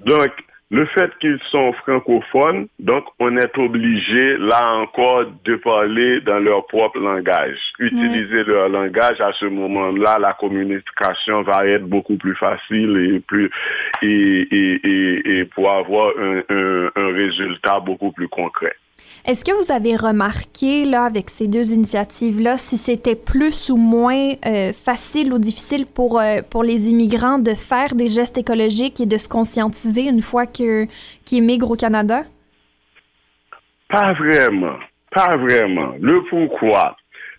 [0.05, 0.31] Donc,
[0.71, 6.67] le fait qu'ils sont francophones, donc on est obligé, là encore, de parler dans leur
[6.67, 7.59] propre langage.
[7.79, 13.51] Utiliser leur langage, à ce moment-là, la communication va être beaucoup plus facile et plus
[14.03, 18.75] et, et, et, et pour avoir un, un, un résultat beaucoup plus concret.
[19.27, 24.33] Est-ce que vous avez remarqué, là, avec ces deux initiatives-là, si c'était plus ou moins
[24.45, 29.07] euh, facile ou difficile pour, euh, pour les immigrants de faire des gestes écologiques et
[29.07, 30.89] de se conscientiser une fois qu'ils
[31.33, 32.25] migrent au Canada?
[33.89, 34.77] Pas vraiment.
[35.11, 35.95] Pas vraiment.
[36.01, 36.95] Le pourquoi?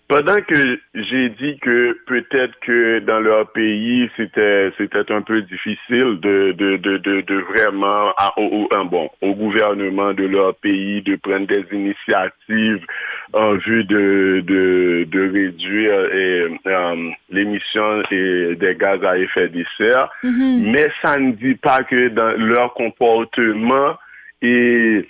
[0.08, 6.20] Pendant que j'ai dit que peut-être que dans leur pays c'était c'était un peu difficile
[6.20, 11.16] de de de de, de vraiment à- au, bon au gouvernement de leur pays de
[11.16, 12.84] prendre des initiatives
[13.32, 19.64] en vue de de de réduire et, euh, l'émission et des gaz à effet de
[19.76, 20.70] serre Mhm.
[20.72, 23.96] mais ça ne dit pas que dans leur comportement
[24.40, 25.04] est,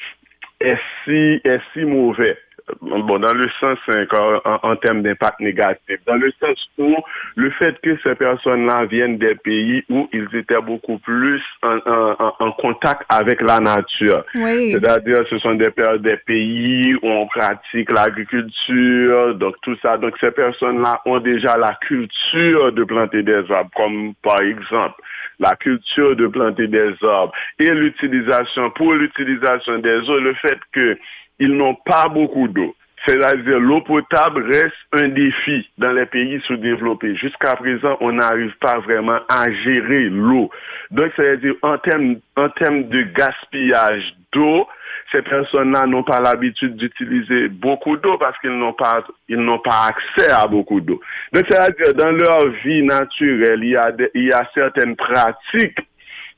[0.60, 2.38] est, si, est si mauvais.
[2.80, 4.06] Bon, dans le sens hein,
[4.44, 6.96] en, en- termes d'impact négatif, dans le sens où
[7.36, 12.34] le fait que ces personnes-là viennent des pays où ils étaient beaucoup plus en, en-
[12.40, 14.24] en- contact avec la nature.
[14.34, 14.72] Oui.
[14.72, 19.96] C'est-à-dire, ce sont des, des pays où on pratique l'agriculture, donc tout ça.
[19.98, 25.00] Donc, ces personnes-là ont déjà la culture de planter des arbres, comme par exemple
[25.38, 30.98] la culture de planter des arbres et l'utilisation, pour l'utilisation des eaux, le fait que
[31.38, 32.74] ils n'ont pas beaucoup d'eau.
[33.06, 37.14] C'est-à-dire l'eau potable reste un défi dans les pays sous-développés.
[37.14, 40.50] Jusqu'à présent, on n'arrive pas vraiment à gérer l'eau.
[40.90, 44.66] Donc, c'est-à-dire en termes, en de gaspillage d'eau,
[45.12, 49.88] ces personnes-là n'ont pas l'habitude d'utiliser beaucoup d'eau parce qu'ils n'ont pas, ils n'ont pas
[49.88, 51.00] accès à beaucoup d'eau.
[51.32, 55.78] Donc, c'est-à-dire dans leur vie naturelle, il y a, il y a certaines pratiques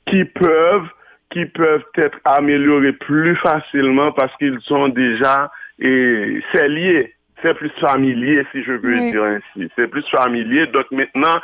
[0.06, 0.88] qui peuvent
[1.31, 7.71] qui peuvent être améliorées plus facilement parce qu'ils sont déjà et c'est lié c'est plus
[7.81, 9.11] familier si je peux Oui.
[9.12, 11.41] dire ainsi c'est plus familier donc maintenant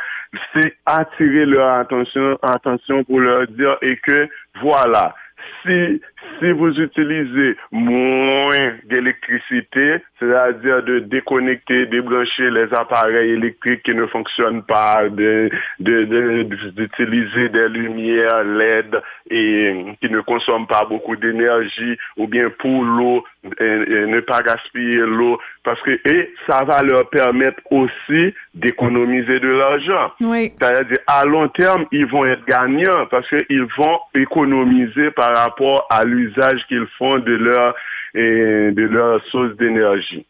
[0.53, 4.29] c'est attirer leur attention attention pour leur dire et que
[4.61, 5.15] voilà
[5.63, 6.01] si
[6.41, 14.63] si vous utilisez moins d'électricité, c'est-à-dire de déconnecter, débrancher les appareils électriques qui ne fonctionnent
[14.63, 21.97] pas, de- de- de- d'utiliser des lumières LED et qui ne consomment pas beaucoup d'énergie,
[22.17, 23.25] ou bien pour l'eau,
[23.61, 30.13] ne pas gaspiller l'eau, parce que et ça va leur permettre aussi d'économiser de l'argent.
[30.21, 30.49] Oui.
[30.51, 36.05] C'est-à-dire, à long terme, ils vont être gagnants parce qu'ils vont économiser par rapport à
[36.17, 37.75] l'usage qu'ils font de leur,
[38.15, 40.25] eh, de leur source d'énergie.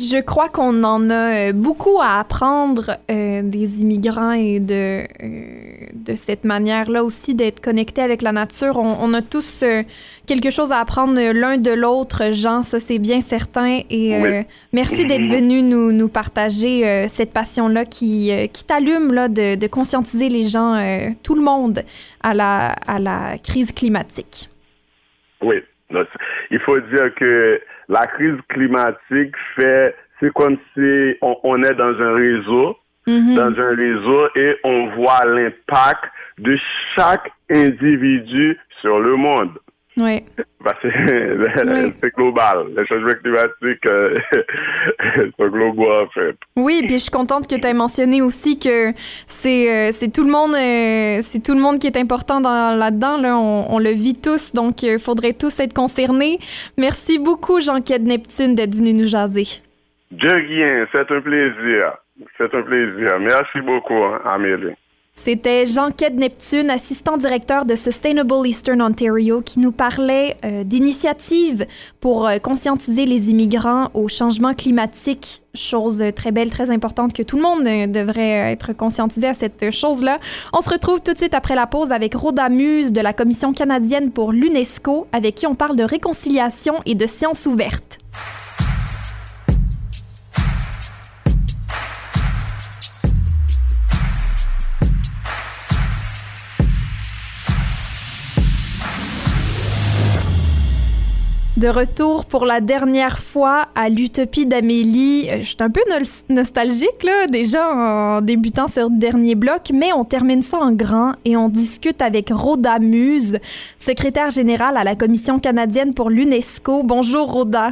[0.00, 5.86] Je crois qu'on en a euh, beaucoup à apprendre euh, des immigrants et de, euh,
[5.92, 8.76] de cette manière-là aussi d'être connectés avec la nature.
[8.76, 9.82] On, on a tous euh,
[10.30, 13.80] quelque chose à apprendre euh, l'un de l'autre, Jean, ça c'est bien certain.
[13.90, 14.46] Et euh, Oui.
[14.72, 19.56] merci d'être venu nous, nous partager euh, cette passion-là qui, euh, qui t'allume là, de,
[19.56, 21.82] de conscientiser les gens, euh, tout le monde,
[22.22, 24.48] à la, à la crise climatique.
[25.42, 25.62] Oui.
[26.50, 31.98] Il faut dire que la crise climatique fait, c'est comme si on, on est dans
[32.00, 33.36] un réseau, Mhm.
[33.36, 36.04] dans un réseau et on voit l'impact
[36.36, 36.58] de
[36.94, 39.58] chaque individu sur le monde.
[39.98, 40.22] Oui.
[40.82, 42.66] C'est global.
[42.76, 44.14] Les changements climatiques euh,
[45.38, 46.36] sont globaux en fait.
[46.56, 48.92] Oui, puis je suis contente que tu aies mentionné aussi que
[49.26, 52.76] c'est euh, c'est tout le monde euh, c'est tout le monde qui est important dans
[52.78, 56.38] là-dedans là, on, on le vit tous donc il faudrait tous être concernés.
[56.76, 59.62] Merci beaucoup Jean-Claude Neptune d'être venu nous jaser.
[60.10, 61.96] De rien, c'est un plaisir.
[62.36, 63.18] C'est un plaisir.
[63.20, 64.74] Merci beaucoup, hein, Amélie.
[65.20, 71.66] C'était Jean-Claude Neptune, assistant directeur de Sustainable Eastern Ontario, qui nous parlait euh, d'initiatives
[71.98, 75.42] pour euh, conscientiser les immigrants au changement climatique.
[75.54, 79.72] Chose euh, très belle, très importante que tout le monde devrait être conscientisé à cette
[79.72, 80.18] chose-là.
[80.52, 83.52] On se retrouve tout de suite après la pause avec Rhoda Muse de la Commission
[83.52, 87.98] canadienne pour l'UNESCO, avec qui on parle de réconciliation et de sciences ouvertes.
[101.58, 105.28] De retour pour la dernière fois à l'Utopie d'Amélie.
[105.28, 109.92] Euh, Je suis un peu no- nostalgique, là, déjà en débutant ce dernier bloc, mais
[109.92, 113.40] on termine ça en grand et on discute avec Rhoda Muse,
[113.76, 116.84] secrétaire générale à la Commission canadienne pour l'UNESCO.
[116.84, 117.70] Bonjour, Rhoda.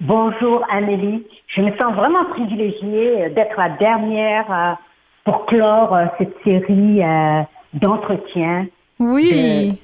[0.00, 1.24] Bonjour Amélie.
[1.46, 4.72] Je me sens vraiment privilégiée euh, d'être la dernière euh,
[5.24, 7.00] pour clore cette série
[7.74, 8.66] d'entretiens.
[8.98, 9.74] Oui.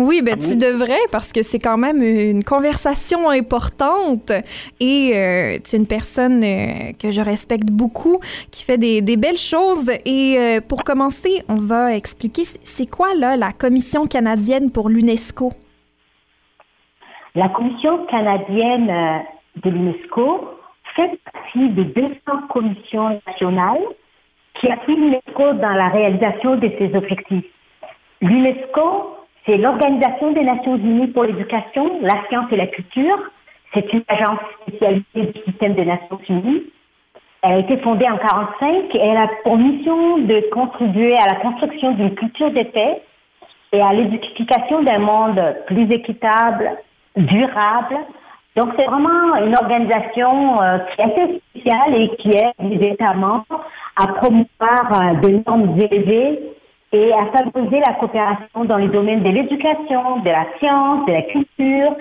[0.00, 4.32] Oui, ben tu devrais parce que c'est quand même une conversation importante
[4.80, 8.18] et euh, tu es une personne euh, que je respecte beaucoup,
[8.50, 9.88] qui fait des, des belles choses.
[10.04, 15.52] Et euh, pour commencer, on va expliquer c'est quoi là la Commission canadienne pour l'UNESCO?
[17.36, 19.22] La Commission canadienne
[19.62, 20.58] de l'UNESCO
[20.96, 22.12] fait partie de 200
[22.48, 23.82] commissions nationales
[24.54, 27.44] qui appuient l'UNESCO dans la réalisation de ses objectifs.
[28.20, 29.13] L'UNESCO,
[29.46, 33.18] c'est l'Organisation des Nations Unies pour l'éducation, la science et la culture.
[33.74, 36.62] C'est une agence spécialisée du système des Nations Unies.
[37.42, 41.34] Elle a été fondée en 1945 et elle a pour mission de contribuer à la
[41.40, 43.02] construction d'une culture de paix
[43.72, 46.70] et à l'édification d'un monde plus équitable,
[47.16, 47.98] durable.
[48.56, 53.12] Donc c'est vraiment une organisation euh, qui est assez spéciale et qui aide les États
[53.12, 53.64] membres
[53.96, 56.40] à promouvoir euh, des normes élevées
[56.94, 61.22] et à favoriser la coopération dans les domaines de l'éducation, de la science, de la
[61.22, 61.96] culture,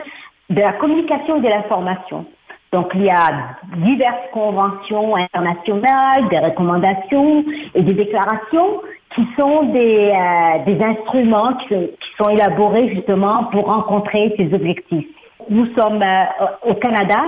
[0.51, 2.25] de la communication et de l'information.
[2.71, 8.81] Donc il y a diverses conventions internationales, des recommandations et des déclarations
[9.15, 11.75] qui sont des, euh, instruments qui,
[12.17, 15.07] sont élaborés justement pour rencontrer ces objectifs.
[15.49, 16.23] Nous sommes euh,
[16.69, 17.19] au Canada,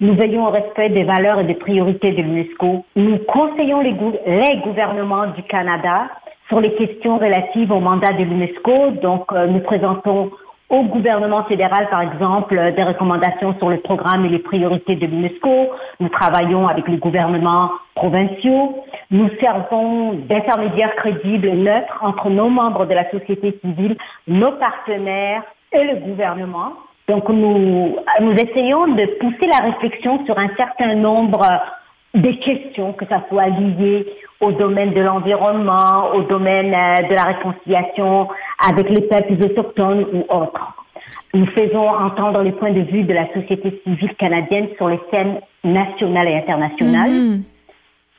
[0.00, 2.84] nous veillons au respect des valeurs et des priorités de l'UNESCO.
[2.96, 3.94] Nous conseillons les
[4.64, 6.08] gouvernements du Canada
[6.52, 8.90] sur les questions relatives au mandat de l'UNESCO.
[9.00, 10.30] Donc, euh, nous présentons
[10.68, 15.06] au gouvernement fédéral, par exemple, euh, des recommandations sur le programme et les priorités de
[15.06, 15.70] l'UNESCO.
[15.98, 18.84] Nous travaillons avec les gouvernements provinciaux.
[19.10, 23.96] Nous servons d'intermédiaires crédibles et neutres entre nos membres de la société civile,
[24.28, 26.74] nos partenaires et le gouvernement.
[27.08, 31.46] Donc, nous, nous essayons de pousser la réflexion sur un certain nombre
[32.14, 34.06] des questions, que ça soit lié
[34.42, 38.28] au domaine de l'environnement, au domaine euh, de la réconciliation
[38.68, 40.76] avec les peuples autochtones ou autres.
[41.32, 45.40] Nous faisons entendre les points de vue de la société civile canadienne sur les scènes
[45.64, 47.40] nationales et internationales.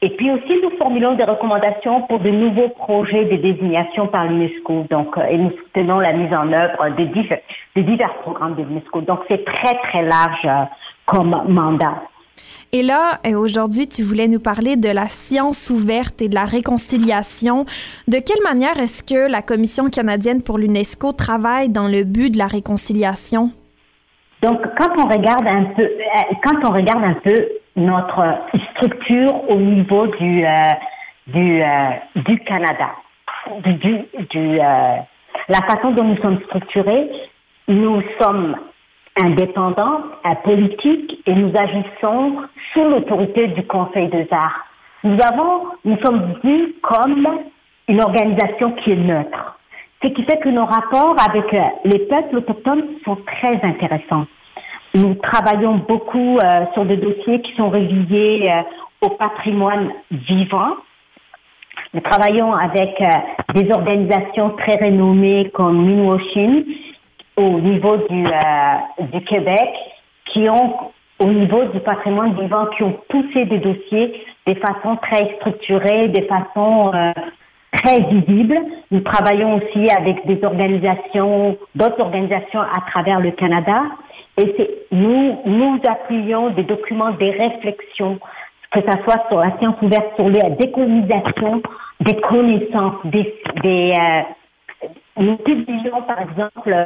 [0.02, 4.86] Et puis aussi, nous formulons des recommandations pour de nouveaux projets de désignation par l'UNESCO.
[4.90, 7.40] Donc, euh, et nous soutenons la mise en œuvre de divers,
[7.76, 9.02] de divers programmes de l'UNESCO.
[9.02, 10.64] Donc, c'est très, très large euh,
[11.06, 12.02] comme mandat.
[12.72, 16.46] Et là, euh, aujourd'hui, tu voulais nous parler de la science ouverte et de la
[16.46, 17.66] réconciliation.
[18.08, 22.40] De quelle manière est-ce que la Commission canadienne pour l'UNESCO travaille dans le but de
[22.40, 23.52] la réconciliation?
[24.42, 28.40] Donc, quand on regarde un peu, euh, quand on regarde un peu notre
[28.72, 32.90] structure au niveau du euh, du Canada,
[33.64, 33.76] du,
[34.30, 37.10] du, la façon dont nous sommes structurés,
[37.70, 38.58] nous sommes
[39.22, 40.01] indépendants,
[40.43, 42.38] politiques et nous agissons
[42.74, 44.66] sous l'autorité du Conseil des arts.
[45.03, 47.28] Nous avons, nous sommes vus comme
[47.88, 49.59] une organisation qui est neutre.
[50.01, 54.26] Ce qui fait que nos rapports avec euh, les peuples autochtones sont très intéressants.
[54.95, 60.76] Nous travaillons beaucoup euh, sur des dossiers qui sont reliés euh, au patrimoine vivant.
[61.93, 66.64] Nous travaillons avec euh, des organisations très renommées comme Minwashin
[67.36, 69.70] au niveau du, euh, du Québec
[70.26, 75.36] qui ont au niveau du patrimoine vivant qui ont poussé des dossiers de façon très
[75.36, 77.14] structurée, de façon euh,
[77.72, 78.58] très visible.
[78.92, 83.84] Nous travaillons aussi avec des organisations, d'autres organisations à travers le Canada.
[84.38, 88.20] Et c'est, nous, nous appuyons des documents, des réflexions,
[88.72, 91.62] que ce soit sur la science ouverte, sur la décolonisation
[92.00, 94.22] des connaissances, des, des euh,
[95.18, 96.86] nous publions par exemple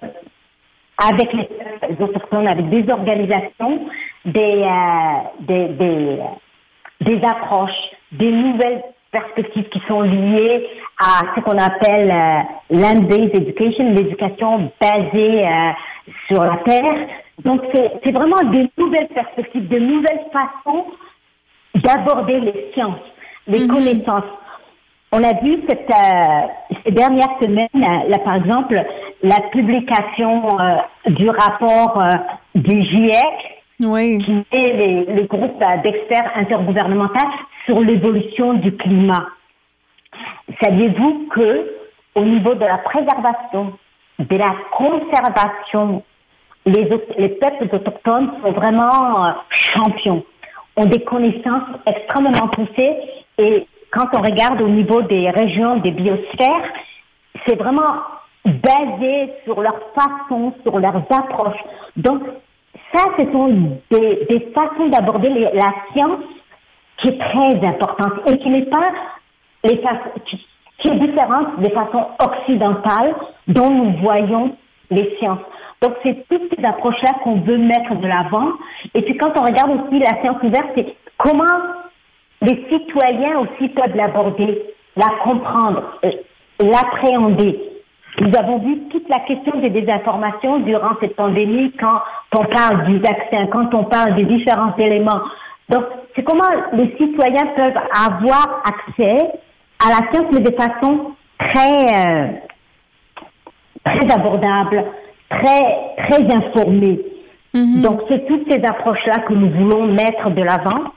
[0.98, 3.88] avec les peuples autochtones, avec des organisations,
[4.26, 6.20] des, euh, des, des,
[7.02, 8.82] des approches, des nouvelles
[9.12, 10.68] perspectives qui sont liées
[11.00, 15.72] à ce qu'on appelle euh, land-based education, l'éducation basée euh,
[16.28, 17.08] sur la terre.
[17.44, 20.86] Donc c'est vraiment des nouvelles perspectives, de nouvelles façons
[21.76, 22.96] d'aborder les sciences,
[23.48, 24.24] les connaissances.
[25.20, 26.48] On a vu cette, euh,
[26.86, 28.80] ces dernières semaines, euh, là, par exemple,
[29.24, 30.76] la publication euh,
[31.08, 32.12] du rapport euh,
[32.54, 37.26] du GIEC, qui est le groupe d'experts intergouvernemental
[37.66, 39.26] sur l'évolution du climat.
[40.62, 41.68] Saviez-vous que
[42.14, 43.74] au niveau de la préservation,
[44.20, 46.04] de la conservation
[46.68, 46.88] les,
[47.18, 50.24] les peuples autochtones sont vraiment champions,
[50.76, 52.98] ont des connaissances extrêmement poussées
[53.40, 56.74] et quand on regarde au niveau des régions des biosphères,
[57.46, 57.94] c'est vraiment
[58.46, 61.60] basé sur leur façon, sur leurs approches.
[61.96, 62.24] Donc,
[62.94, 66.24] ça, ce sont des, façons d'aborder la science
[66.98, 68.92] qui est très importante et qui n'est pas
[69.64, 69.82] les
[70.26, 70.46] qui,
[70.80, 73.16] qui est différente des façons occidentales
[73.48, 74.56] dont nous voyons
[74.90, 75.40] les sciences.
[75.82, 78.50] Donc, c'est toutes ces approches-là qu'on veut mettre de l'avant.
[78.94, 81.46] Et puis, quand on regarde aussi la science ouverte, c'est comment
[82.42, 84.62] les citoyens aussi peuvent l'aborder,
[84.96, 86.00] la comprendre,
[86.60, 87.60] l'appréhender.
[88.20, 92.02] Nous avons vu toute la question des désinformations durant cette pandémie quand
[92.36, 95.22] on parle du vaccin, quand on parle des différents éléments.
[95.70, 95.84] Donc,
[96.16, 99.18] c'est comment les citoyens peuvent avoir accès
[99.86, 102.28] à la science, mais de façon très, euh,
[103.84, 104.84] très abordable,
[105.30, 107.00] très, très informée.
[107.54, 110.92] Donc, c'est toutes ces approches-là que nous voulons mettre de l'avant.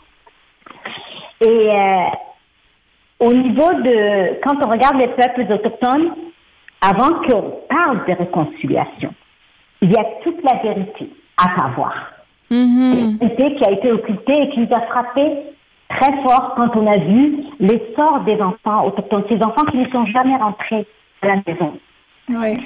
[1.40, 2.04] Et euh,
[3.20, 6.14] au niveau de, quand on regarde les peuples autochtones,
[6.80, 9.14] avant qu'on parle de réconciliation,
[9.82, 12.12] il y a toute la vérité à savoir.
[12.50, 15.22] Une vérité qui a été occultée et qui nous a frappé
[15.88, 20.06] très fort quand on a vu l'essor des enfants autochtones, ces enfants qui ne sont
[20.06, 20.86] jamais rentrés
[21.22, 21.78] à la maison.
[22.28, 22.58] Oui.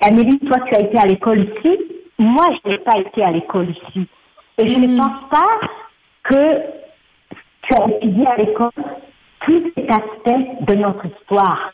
[0.00, 1.78] Amélie, toi, tu as été à l'école ici.
[2.18, 4.06] Moi, je n'ai pas été à l'école ici.
[4.58, 5.68] Et je ne pense pas
[6.24, 6.62] que
[7.74, 8.70] as étudié à l'école
[9.40, 11.72] tous ces aspects de notre histoire,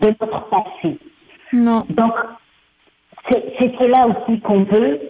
[0.00, 0.98] de notre passé.
[1.52, 1.84] Non.
[1.90, 2.14] Donc,
[3.28, 5.00] c'est cela aussi qu'on veut,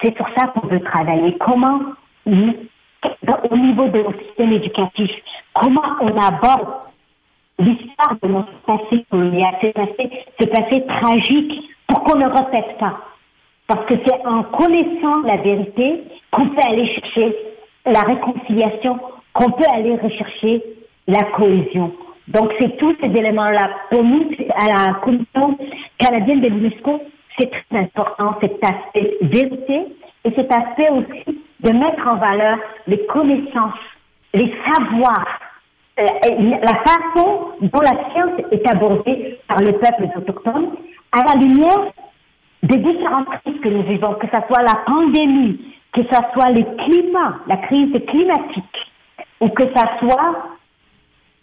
[0.00, 1.36] c'est pour ça qu'on veut travailler.
[1.38, 1.80] Comment,
[2.26, 5.10] au niveau de notre système éducatif,
[5.54, 6.68] comment on aborde
[7.58, 13.00] l'histoire de notre passé colonial, ce passé, ce passé tragique, pour qu'on ne répète pas.
[13.66, 17.36] Parce que c'est en connaissant la vérité qu'on peut aller chercher
[17.84, 18.98] la réconciliation,
[19.36, 20.62] qu'on peut aller rechercher
[21.06, 21.92] la cohésion.
[22.28, 23.70] Donc, c'est tous ces éléments-là.
[23.90, 25.58] Pour nous, à la Commission
[25.98, 27.02] canadienne de l'UNESCO,
[27.38, 29.82] c'est très important, cet aspect vérité
[30.24, 33.74] et cet aspect aussi de mettre en valeur les connaissances,
[34.32, 35.40] les savoirs,
[36.00, 36.06] euh,
[36.62, 40.70] la façon dont la science est abordée par les peuples autochtones
[41.12, 41.92] à la lumière
[42.62, 45.60] des différentes crises que nous vivons, que ce soit la pandémie,
[45.92, 48.85] que ce soit le climat, la crise climatique,
[49.40, 50.58] ou que ce soit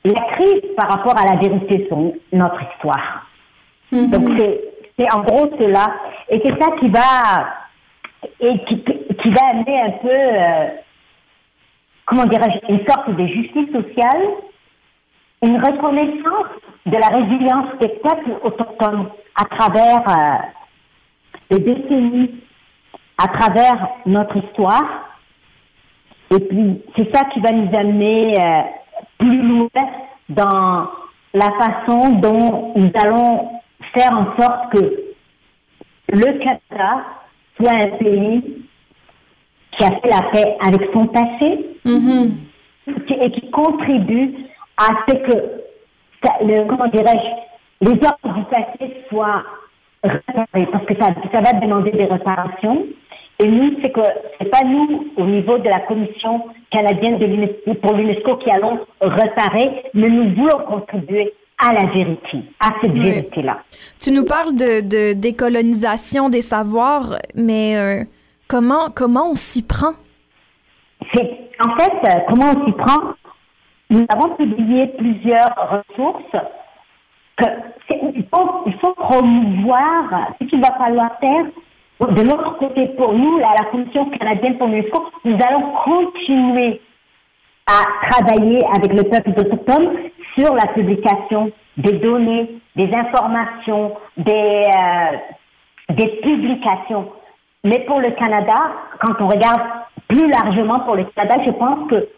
[0.05, 1.97] la crise par rapport à la vérité sur
[2.31, 3.27] notre histoire.
[3.91, 4.29] Donc
[4.97, 5.95] c'est en gros cela.
[6.29, 7.63] Et c'est ça qui va
[8.39, 10.67] et qui, qui va amener un peu, euh,
[12.05, 14.21] comment dirais-je, une sorte de justice sociale,
[15.41, 16.47] une reconnaissance
[16.85, 20.37] de la résilience des peuples autochtones à travers euh,
[21.51, 22.31] les décennies,
[23.17, 25.12] à travers notre histoire.
[26.36, 28.61] Et puis, c'est ça qui va nous amener euh,
[29.19, 29.67] plus loin
[30.29, 30.88] dans
[31.34, 33.49] la façon dont nous allons
[33.93, 35.03] faire en sorte que
[36.11, 37.03] le Canada
[37.57, 38.63] soit un pays
[39.71, 41.67] qui a fait la paix avec son passé
[43.09, 44.34] et qui contribue
[44.77, 45.34] à ce que,
[46.41, 49.43] le, comment dirais-je, les ordres du passé soient
[50.03, 52.86] réparés, parce que ça, ça va demander des réparations.
[53.39, 54.01] Et nous, c'est que
[54.39, 59.84] c'est pas nous, au niveau de la Commission canadienne de pour l'UNESCO, qui allons réparer,
[59.93, 62.99] mais nous voulons contribuer à la vérité, à cette Oui.
[63.01, 63.59] vérité-là.
[63.99, 68.03] Tu nous parles de, de décolonisation des savoirs, mais euh,
[68.47, 69.93] comment, comment on s'y prend?
[71.01, 73.01] En fait, euh, comment on s'y prend?
[73.89, 75.53] Nous avons publié plusieurs
[75.89, 76.43] ressources.
[77.38, 77.45] Que
[77.88, 81.45] c'est- il, faut, il faut promouvoir ce qu'il va falloir faire.
[81.99, 86.81] De notre côté, pour nous, la Commission canadienne pour l'UNESCO, nous allons continuer
[87.65, 89.89] à travailler avec le peuple autochtone
[90.35, 95.17] sur la publication des données, des informations, des, euh,
[95.93, 97.09] des publications.
[97.63, 98.55] Mais pour le Canada,
[98.99, 99.61] quand on regarde
[100.07, 102.09] plus largement pour le Canada, je pense que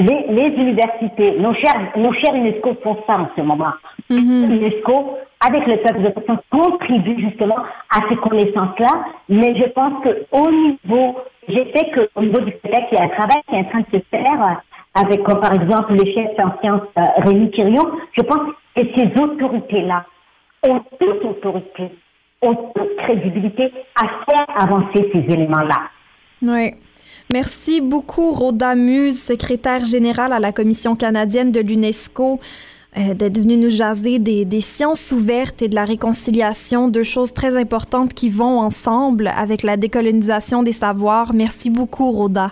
[0.00, 3.72] les, les universités, nos chers, nos chers UNESCO font ça en ce moment.
[4.08, 7.58] UNESCO, avec le peuple autochtone, contribue justement
[7.90, 11.16] à ces connaissances-là, mais je pense qu'au niveau,
[11.48, 13.80] je sais qu'au niveau du Québec, il y a un travail qui est en train
[13.80, 17.90] de se faire euh, avec, comme par exemple, le chef en sciences euh, Rémi Quirion.
[18.12, 20.04] Je pense que ces autorités-là
[20.62, 21.90] ont toute autorité,
[22.42, 25.88] ont toute crédibilité à faire avancer ces éléments-là.
[26.42, 26.74] Oui.
[27.32, 32.40] Merci beaucoup, Rhoda Muse, secrétaire générale à la Commission canadienne de l'UNESCO.
[32.96, 37.32] euh, d'être venu nous jaser des, des sciences ouvertes et de la réconciliation, deux choses
[37.32, 41.32] très importantes qui vont ensemble avec la décolonisation des savoirs.
[41.32, 42.50] Merci beaucoup, Rhoda.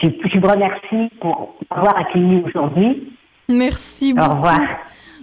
[0.00, 3.12] Je, je vous remercie pour m'avoir accueilli aujourd'hui.
[3.48, 4.30] Merci beaucoup.
[4.30, 4.60] Au revoir.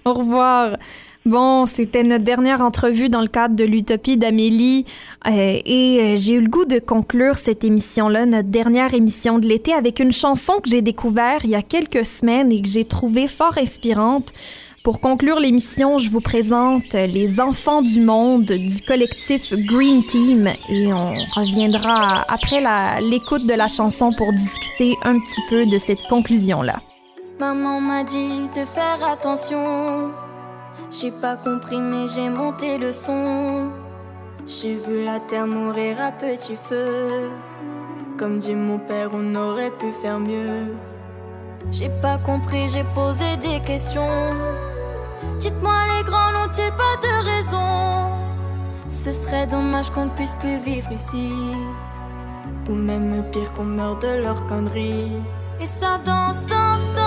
[0.06, 0.78] Au revoir.
[1.26, 4.86] Bon, c'était notre dernière entrevue dans le cadre de l'Utopie d'Amélie
[5.28, 9.46] euh, et euh, j'ai eu le goût de conclure cette émission-là, notre dernière émission de
[9.46, 12.86] l'été, avec une chanson que j'ai découverte il y a quelques semaines et que j'ai
[12.86, 14.34] trouvée fort inspirante.
[14.84, 20.92] Pour conclure l'émission, je vous présente les enfants du monde du collectif Green Team et
[20.92, 22.64] on reviendra après
[23.02, 26.82] l'écoute de la chanson pour discuter un petit peu de cette conclusion-là.
[27.40, 30.12] Maman m'a dit de faire attention.
[30.90, 33.72] J'ai pas compris, mais j'ai monté le son.
[34.46, 37.30] J'ai vu la terre mourir à petit feu.
[38.18, 40.76] Comme dit mon père, on aurait pu faire mieux.
[41.70, 44.32] J'ai pas compris, j'ai posé des questions.
[45.40, 48.12] Dites-moi, les grands n'ont-ils pas de raison?
[48.90, 51.32] Ce serait dommage qu'on ne puisse plus vivre ici.
[52.70, 55.14] Ou même pire qu'on meure de leurs conneries.
[55.60, 57.01] Et ça danse, danse, danse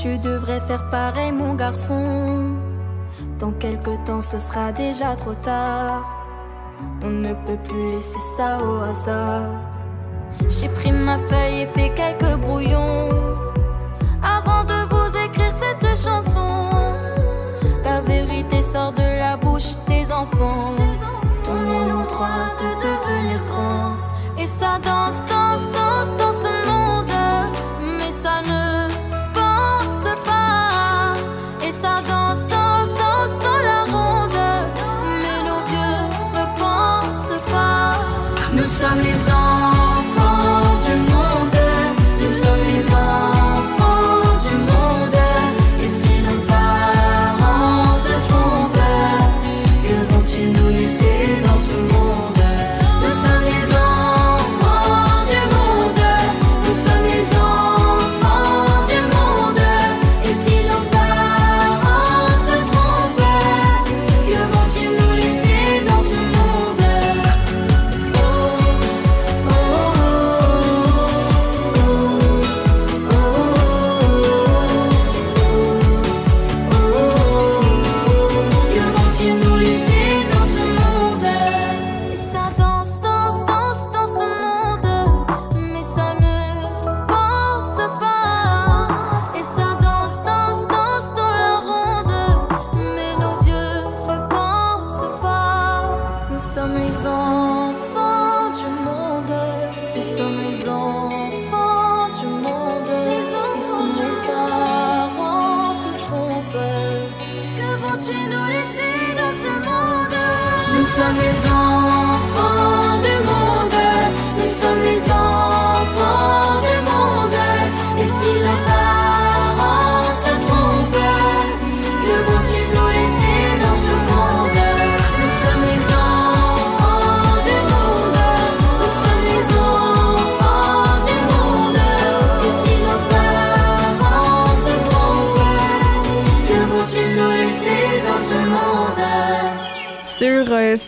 [0.00, 2.56] tu devrais faire pareil, mon garçon.
[3.38, 6.04] Dans quelque temps, ce sera déjà trop tard.
[7.02, 9.50] On ne peut plus laisser ça au hasard.
[10.48, 13.10] J'ai pris ma feuille et fait quelques brouillons.
[14.22, 16.70] Avant de vous écrire cette chanson,
[17.84, 20.71] la vérité sort de la bouche des enfants.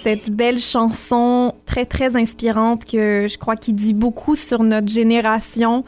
[0.05, 5.83] Cette belle chanson très très inspirante que je crois qui dit beaucoup sur notre génération.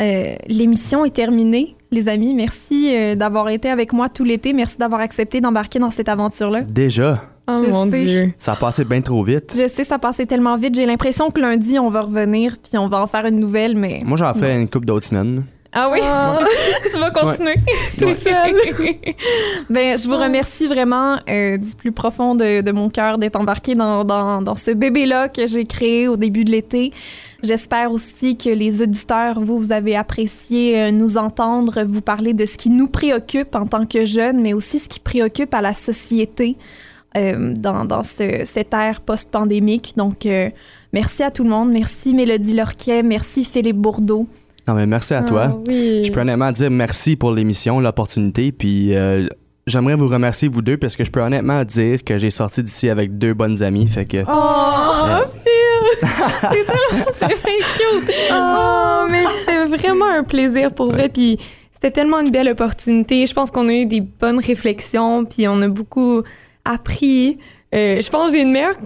[0.00, 2.34] Euh, L'émission est terminée, les amis.
[2.34, 4.52] Merci euh, d'avoir été avec moi tout l'été.
[4.52, 6.62] Merci d'avoir accepté d'embarquer dans cette aventure-là.
[6.62, 8.32] Déjà, Oh mon Dieu.
[8.38, 9.54] ça a passé bien trop vite.
[9.56, 10.74] Je sais, ça passait tellement vite.
[10.76, 14.00] J'ai l'impression que lundi, on va revenir puis on va en faire une nouvelle, mais
[14.04, 15.44] Moi, j'en fais une couple d'autres semaines.
[15.72, 16.00] Ah oui?
[16.92, 17.54] tu vas continuer.
[17.98, 18.56] T'es seule.
[19.70, 23.74] ben, je vous remercie vraiment euh, du plus profond de, de mon cœur d'être embarqué
[23.74, 26.92] dans, dans, dans ce bébé-là que j'ai créé au début de l'été.
[27.42, 32.44] J'espère aussi que les auditeurs, vous, vous avez apprécié euh, nous entendre, vous parler de
[32.44, 35.74] ce qui nous préoccupe en tant que jeunes, mais aussi ce qui préoccupe à la
[35.74, 36.56] société
[37.16, 39.94] euh, dans, dans ce, cette ère post-pandémique.
[39.96, 40.50] Donc, euh,
[40.92, 41.72] merci à tout le monde.
[41.72, 43.02] Merci Mélodie Lorquet.
[43.02, 44.28] Merci Philippe Bourdeau.
[44.68, 45.48] Non, mais merci à toi.
[45.48, 46.04] Ah oui.
[46.04, 49.26] Je peux honnêtement dire merci pour l'émission, l'opportunité, puis euh,
[49.66, 52.88] j'aimerais vous remercier, vous deux, parce que je peux honnêtement dire que j'ai sorti d'ici
[52.88, 54.18] avec deux bonnes amies, fait que...
[54.28, 56.08] Oh, Phil!
[56.40, 58.14] c'est tellement, c'est cute!
[58.32, 61.38] Oh, mais c'était vraiment un plaisir pour vrai, puis
[61.72, 63.26] c'était tellement une belle opportunité.
[63.26, 66.22] Je pense qu'on a eu des bonnes réflexions, puis on a beaucoup
[66.64, 67.38] appris.
[67.74, 68.76] Euh, je pense que j'ai une meilleure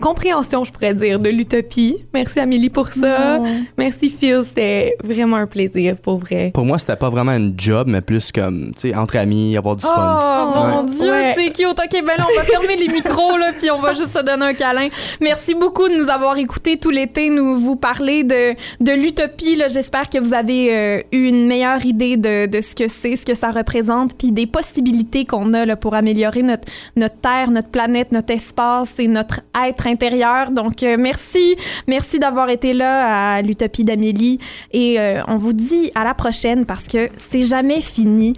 [0.00, 1.96] compréhension, je pourrais dire, de l'utopie.
[2.12, 3.38] Merci Amélie pour ça.
[3.40, 3.46] Oh.
[3.78, 6.50] Merci Phil, c'était vraiment un plaisir pour vrai.
[6.52, 9.76] Pour moi, c'était pas vraiment un job, mais plus comme, tu sais, entre amis, avoir
[9.76, 10.52] du Oh fun.
[10.56, 10.90] mon Ouais.
[10.90, 11.32] Dieu, Ouais.
[11.34, 11.66] c'est cute.
[11.68, 14.46] OK, ben là, on va fermer les micros, là, puis on va juste se donner
[14.46, 14.88] un câlin.
[15.20, 19.54] Merci beaucoup de nous avoir écoutés tout l'été, nous vous parler de, de l'utopie.
[19.56, 19.68] là.
[19.68, 23.24] J'espère que vous avez euh, eu une meilleure idée de, de ce que c'est, ce
[23.24, 27.68] que ça représente, puis des possibilités qu'on a là, pour améliorer notre, notre Terre, notre
[27.68, 30.50] planète, notre espace et notre être intérieur.
[30.50, 31.56] Donc, euh, merci.
[31.86, 34.38] Merci d'avoir été là à l'Utopie d'Amélie.
[34.72, 38.34] Et euh, on vous dit à la prochaine parce que c'est jamais fini.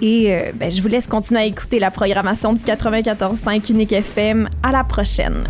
[0.00, 4.48] Et euh, ben, je vous laisse continuer à écouter la programmation du 94.5 Unique FM.
[4.62, 5.44] À la prochaine.